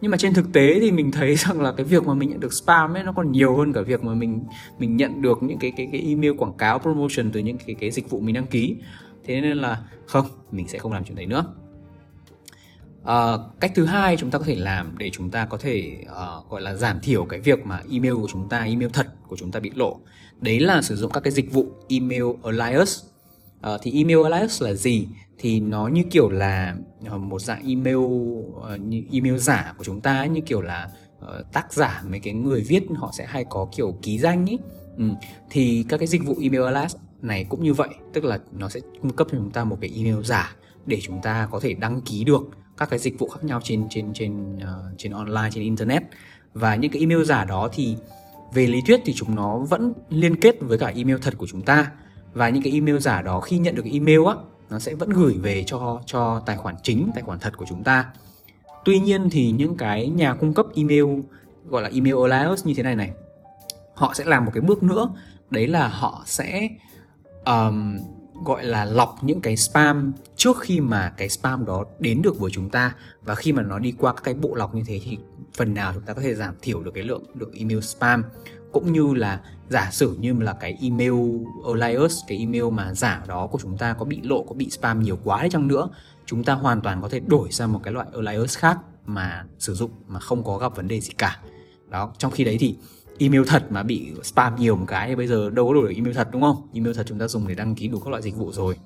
[0.00, 2.40] nhưng mà trên thực tế thì mình thấy rằng là cái việc mà mình nhận
[2.40, 4.44] được spam ấy nó còn nhiều hơn cả việc mà mình
[4.78, 7.90] mình nhận được những cái cái cái email quảng cáo promotion từ những cái cái
[7.90, 8.76] dịch vụ mình đăng ký.
[9.24, 11.44] Thế nên là không mình sẽ không làm chuyện đấy nữa.
[13.04, 16.50] À, cách thứ hai chúng ta có thể làm để chúng ta có thể uh,
[16.50, 19.50] gọi là giảm thiểu cái việc mà email của chúng ta email thật của chúng
[19.50, 20.00] ta bị lộ.
[20.40, 23.04] Đấy là sử dụng các cái dịch vụ email alias.
[23.74, 25.08] Uh, thì email alias là gì?
[25.38, 27.96] Thì nó như kiểu là ờ, một dạng email
[28.62, 28.78] ờ,
[29.12, 30.88] email giả của chúng ta như kiểu là
[31.20, 34.58] ờ, tác giả mấy cái người viết họ sẽ hay có kiểu ký danh ấy
[34.96, 35.04] ừ.
[35.50, 38.80] thì các cái dịch vụ email alias này cũng như vậy tức là nó sẽ
[39.02, 42.00] cung cấp cho chúng ta một cái email giả để chúng ta có thể đăng
[42.00, 45.64] ký được các cái dịch vụ khác nhau trên trên trên uh, trên online trên
[45.64, 46.02] internet
[46.54, 47.96] và những cái email giả đó thì
[48.54, 51.62] về lý thuyết thì chúng nó vẫn liên kết với cả email thật của chúng
[51.62, 51.90] ta
[52.34, 54.34] và những cái email giả đó khi nhận được email á
[54.70, 57.84] nó sẽ vẫn gửi về cho cho tài khoản chính tài khoản thật của chúng
[57.84, 58.06] ta.
[58.84, 61.04] Tuy nhiên thì những cái nhà cung cấp email
[61.68, 63.10] gọi là email alias như thế này này
[63.94, 65.10] họ sẽ làm một cái bước nữa.
[65.50, 66.68] Đấy là họ sẽ
[67.46, 67.98] um,
[68.44, 72.50] gọi là lọc những cái spam trước khi mà cái spam đó đến được với
[72.50, 72.94] chúng ta.
[73.22, 75.18] Và khi mà nó đi qua các cái bộ lọc như thế thì
[75.56, 78.24] phần nào chúng ta có thể giảm thiểu được cái lượng được email spam.
[78.72, 81.14] Cũng như là giả sử như là cái email
[81.80, 85.02] alias cái email mà giả đó của chúng ta có bị lộ, có bị spam
[85.02, 85.88] nhiều quá đấy chăng nữa,
[86.26, 89.74] chúng ta hoàn toàn có thể đổi sang một cái loại alias khác mà sử
[89.74, 91.40] dụng, mà không có gặp vấn đề gì cả.
[91.88, 92.76] Đó, trong khi đấy thì
[93.18, 95.94] email thật mà bị spam nhiều một cái thì bây giờ đâu có đổi được
[95.96, 96.68] email thật, đúng không?
[96.74, 98.76] Email thật chúng ta dùng để đăng ký đủ các loại dịch vụ rồi.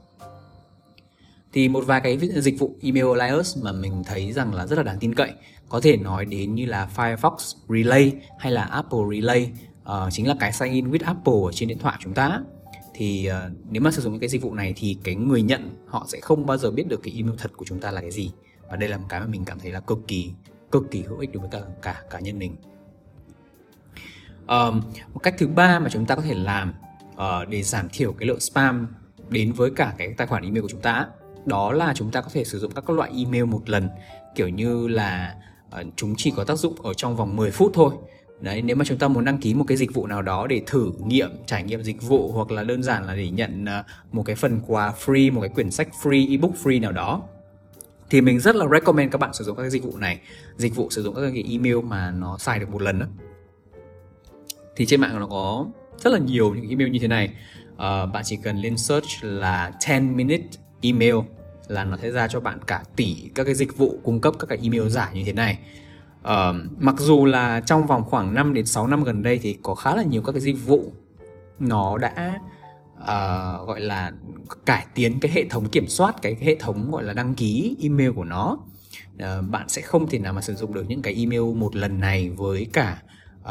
[1.52, 4.82] Thì một vài cái dịch vụ email alias mà mình thấy rằng là rất là
[4.82, 5.32] đáng tin cậy.
[5.68, 7.36] Có thể nói đến như là Firefox
[7.68, 11.68] Relay hay là Apple Relay uh, chính là cái sign in with Apple ở trên
[11.68, 12.40] điện thoại chúng ta.
[12.94, 15.76] Thì uh, nếu mà sử dụng những cái dịch vụ này thì cái người nhận
[15.86, 18.10] họ sẽ không bao giờ biết được cái email thật của chúng ta là cái
[18.10, 18.30] gì.
[18.70, 20.32] Và đây là một cái mà mình cảm thấy là cực kỳ
[20.72, 22.56] cực kỳ hữu ích đối với cả cả cá nhân mình.
[24.48, 24.82] Um,
[25.14, 26.74] một cách thứ ba mà chúng ta có thể làm
[27.14, 28.94] uh, để giảm thiểu cái lượng spam
[29.28, 31.06] đến với cả cái tài khoản email của chúng ta
[31.44, 33.88] đó là chúng ta có thể sử dụng các loại email một lần.
[34.34, 35.36] Kiểu như là
[35.80, 37.94] uh, chúng chỉ có tác dụng ở trong vòng 10 phút thôi.
[38.42, 40.62] Đấy, nếu mà chúng ta muốn đăng ký một cái dịch vụ nào đó để
[40.66, 44.22] thử nghiệm, trải nghiệm dịch vụ hoặc là đơn giản là để nhận ờ, một
[44.22, 47.22] cái phần quà free, một cái quyển sách free, ebook free nào đó
[48.10, 50.20] thì mình rất là recommend các bạn sử dụng các cái dịch vụ này.
[50.56, 53.06] Dịch vụ sử dụng các cái email mà nó xài được một lần đó
[54.76, 55.66] thì trên mạng nó có
[55.98, 57.30] rất là nhiều những email như thế này.
[57.72, 57.78] Uh,
[58.12, 60.44] bạn chỉ cần lên search là 10 minute
[60.80, 61.14] email
[61.68, 64.46] là nó sẽ ra cho bạn cả tỷ các cái dịch vụ cung cấp các
[64.46, 65.58] cái email giả như thế này
[66.22, 69.74] uh, mặc dù là trong vòng khoảng 5 đến 6 năm gần đây thì có
[69.74, 70.92] khá là nhiều các cái dịch vụ
[71.58, 72.40] nó đã
[73.02, 74.12] uh, gọi là
[74.66, 77.76] cải tiến cái hệ thống kiểm soát cái, cái hệ thống gọi là đăng ký
[77.82, 78.58] email của nó.
[79.14, 82.00] Uh, bạn sẽ không thể nào mà sử dụng được những cái email một lần
[82.00, 83.02] này với cả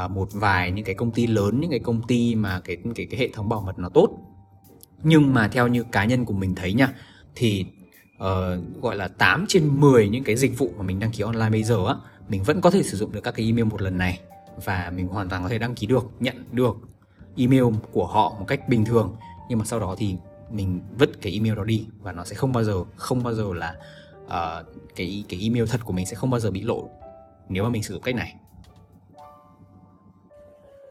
[0.05, 3.05] uh, một vài những cái công ty lớn những cái công ty mà cái cái
[3.05, 4.10] cái hệ thống bảo mật nó tốt.
[5.03, 6.93] Nhưng mà theo như cá nhân của mình thấy nha
[7.36, 7.65] thì
[8.15, 11.49] uh, gọi là 8 trên 10 những cái dịch vụ mà mình đăng ký online
[11.49, 11.95] bây giờ á
[12.31, 14.19] mình vẫn có thể sử dụng được các cái email một lần này
[14.65, 16.75] và mình hoàn toàn có thể đăng ký được nhận được
[17.37, 19.15] email của họ một cách bình thường
[19.49, 20.15] nhưng mà sau đó thì
[20.51, 23.43] mình vứt cái email đó đi và nó sẽ không bao giờ không bao giờ
[23.53, 23.75] là
[24.25, 24.65] uh,
[24.95, 26.89] cái cái email thật của mình sẽ không bao giờ bị lộ
[27.49, 28.35] nếu mà mình sử dụng cách này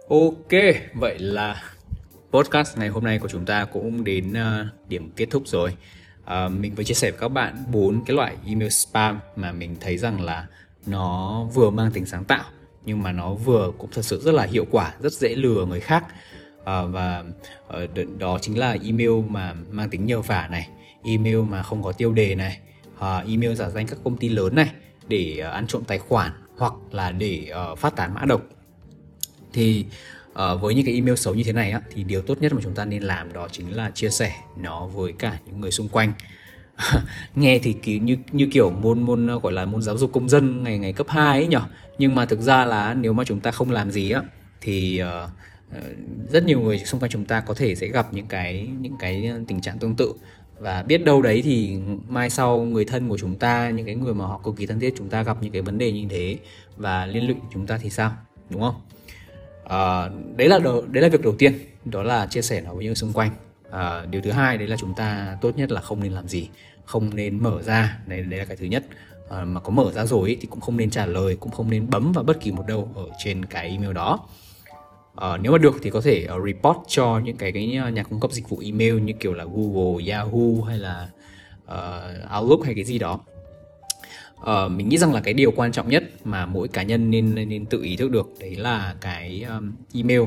[0.08, 1.62] Ok, vậy là
[2.30, 5.76] podcast ngày hôm nay của chúng ta cũng đến uh, điểm kết thúc rồi.
[6.22, 9.76] Uh, mình vừa chia sẻ với các bạn bốn cái loại email spam mà mình
[9.80, 10.46] thấy rằng là
[10.86, 12.44] nó vừa mang tính sáng tạo
[12.84, 15.80] nhưng mà nó vừa cũng thật sự rất là hiệu quả, rất dễ lừa người
[15.80, 16.04] khác.
[16.64, 17.24] à, và
[17.68, 17.78] à,
[18.18, 20.68] đó chính là email mà mang tính nhờ vả này,
[21.04, 22.58] email mà không có tiêu đề này,
[22.98, 24.70] à, email giả danh các công ty lớn này
[25.08, 28.42] để à, ăn trộm tài khoản hoặc là để à, phát tán mã độc
[29.52, 29.84] thì
[30.34, 32.60] à, với những cái email xấu như thế này á, thì điều tốt nhất mà
[32.62, 35.88] chúng ta nên làm đó chính là chia sẻ nó với cả những người xung
[35.88, 36.12] quanh
[37.34, 40.62] nghe thì kiểu như như kiểu môn môn gọi là môn giáo dục công dân
[40.62, 41.62] ngày ngày cấp 2 ấy nhở
[41.98, 44.22] nhưng mà thực ra là nếu mà chúng ta không làm gì á
[44.60, 45.30] thì uh,
[46.30, 49.32] rất nhiều người xung quanh chúng ta có thể sẽ gặp những cái những cái
[49.48, 50.12] tình trạng tương tự.
[50.58, 54.14] Và biết đâu đấy thì mai sau người thân của chúng ta những cái người
[54.14, 56.38] mà họ cực kỳ thân thiết chúng ta gặp những cái vấn đề như thế
[56.76, 58.12] và liên lụy chúng ta thì sao?
[58.50, 58.74] Đúng không?
[59.64, 62.84] À, đấy là đầu, đấy là việc đầu tiên đó là chia sẻ nó với
[62.84, 63.30] những xung quanh.
[63.70, 66.48] À, điều thứ hai đấy là chúng ta tốt nhất là không nên làm gì
[66.84, 67.98] không nên mở ra.
[68.06, 68.84] Đấy, đấy là cái thứ nhất.
[69.30, 71.70] À, mà có mở ra rồi ý, thì cũng không nên trả lời cũng không
[71.70, 74.28] nên bấm vào bất kỳ một đâu ở trên cái email đó.
[75.16, 78.20] À, nếu mà được thì có thể uh, report cho những cái cái nhà cung
[78.20, 81.08] cấp dịch vụ email như kiểu là Google, Yahoo hay là
[81.64, 83.20] uh, Outlook hay cái gì đó.
[84.40, 87.34] Uh, mình nghĩ rằng là cái điều quan trọng nhất mà mỗi cá nhân nên
[87.34, 90.22] nên tự ý thức được đấy là cái um, email.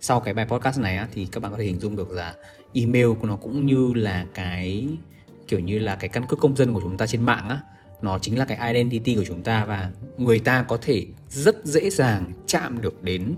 [0.00, 2.34] Sau cái bài podcast này á, thì các bạn có thể hình dung được là
[2.74, 4.88] email của nó cũng như là cái
[5.48, 7.60] kiểu như là cái căn cước công dân của chúng ta trên mạng á
[8.02, 11.90] nó chính là cái identity của chúng ta và người ta có thể rất dễ
[11.90, 13.34] dàng chạm được đến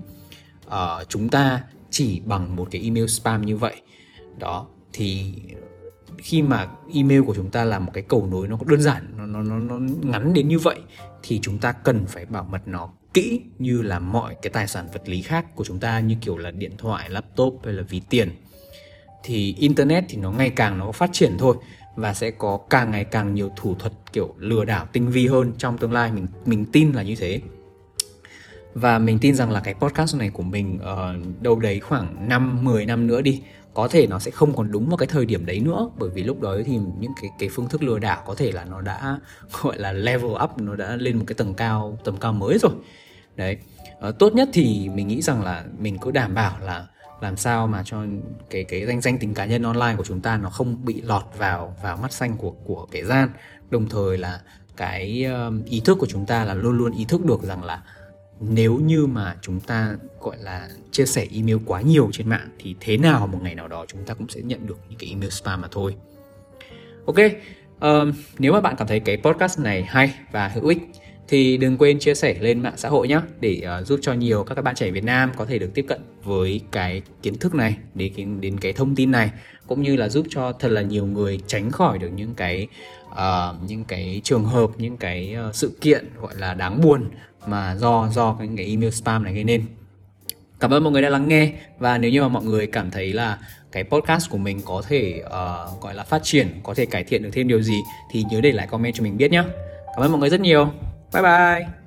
[0.67, 0.73] uh,
[1.09, 3.83] chúng ta chỉ bằng một cái email spam như vậy
[4.39, 5.35] đó thì
[6.19, 9.27] khi mà email của chúng ta là một cái cầu nối nó đơn giản nó
[9.27, 10.81] nó nó, nó ngắn đến như vậy
[11.23, 14.89] thì chúng ta cần phải bảo mật nó kỹ như là mọi cái tài sản
[14.93, 18.03] vật lý khác của chúng ta như kiểu là điện thoại, laptop hay là ví
[18.11, 18.31] tiền.
[19.25, 21.57] Thì internet thì nó ngày càng nó phát triển thôi
[21.97, 25.53] và sẽ có càng ngày càng nhiều thủ thuật kiểu lừa đảo tinh vi hơn
[25.59, 26.12] trong tương lai.
[26.12, 27.41] Mình mình tin là như thế.
[28.74, 32.64] Và mình tin rằng là cái podcast này của mình uh, đâu đấy khoảng 5
[32.64, 33.43] 10 năm nữa đi
[33.74, 35.91] có thể nó sẽ không còn đúng vào cái thời điểm đấy nữa.
[35.99, 38.64] Bởi vì lúc đó thì những cái cái phương thức lừa đảo có thể là
[38.64, 39.18] nó đã
[39.62, 42.72] gọi là level up nó đã lên một cái tầng cao tầm cao mới rồi.
[43.36, 43.57] Đấy.
[44.09, 46.86] Uh, tốt nhất thì mình nghĩ rằng là mình cứ đảm bảo là
[47.21, 48.05] làm sao mà cho
[48.51, 51.23] cái cái danh danh tính cá nhân online của chúng ta nó không bị lọt
[51.39, 53.29] vào vào mắt xanh của của kẻ gian.
[53.71, 54.41] Đồng thời là
[54.77, 55.27] cái
[55.66, 57.83] ý thức của chúng ta là luôn luôn ý thức được rằng là
[58.41, 62.77] nếu như mà chúng ta gọi là chia sẻ email quá nhiều trên mạng thì
[62.81, 65.31] thế nào một ngày nào đó chúng ta cũng sẽ nhận được những cái email
[65.31, 65.95] spam mà thôi.
[67.07, 67.16] Ok
[67.81, 70.79] um, nếu mà bạn cảm thấy cái podcast này hay và hữu ích
[71.31, 74.45] thì đừng quên chia sẻ lên mạng xã hội nhé để uh, giúp cho nhiều
[74.45, 77.55] các các bạn trẻ Việt Nam có thể được tiếp cận với cái kiến thức
[77.55, 79.31] này đến đến cái thông tin này
[79.66, 82.66] cũng như là giúp cho thật là nhiều người tránh khỏi được những cái
[83.11, 83.16] uh,
[83.68, 87.11] những cái trường hợp những cái uh, sự kiện gọi là đáng buồn
[87.47, 89.64] mà do do cái, cái email spam này gây nên.
[90.61, 93.12] Cảm ơn mọi người đã lắng nghe và nếu như mà mọi người cảm thấy
[93.12, 93.39] là
[93.72, 97.22] cái podcast của mình có thể uh, gọi là phát triển có thể cải thiện
[97.22, 99.45] được thêm điều gì thì nhớ để lại comment cho mình biết nhé
[99.95, 100.72] cảm ơn mọi người rất nhiều.
[101.11, 101.80] 拜拜。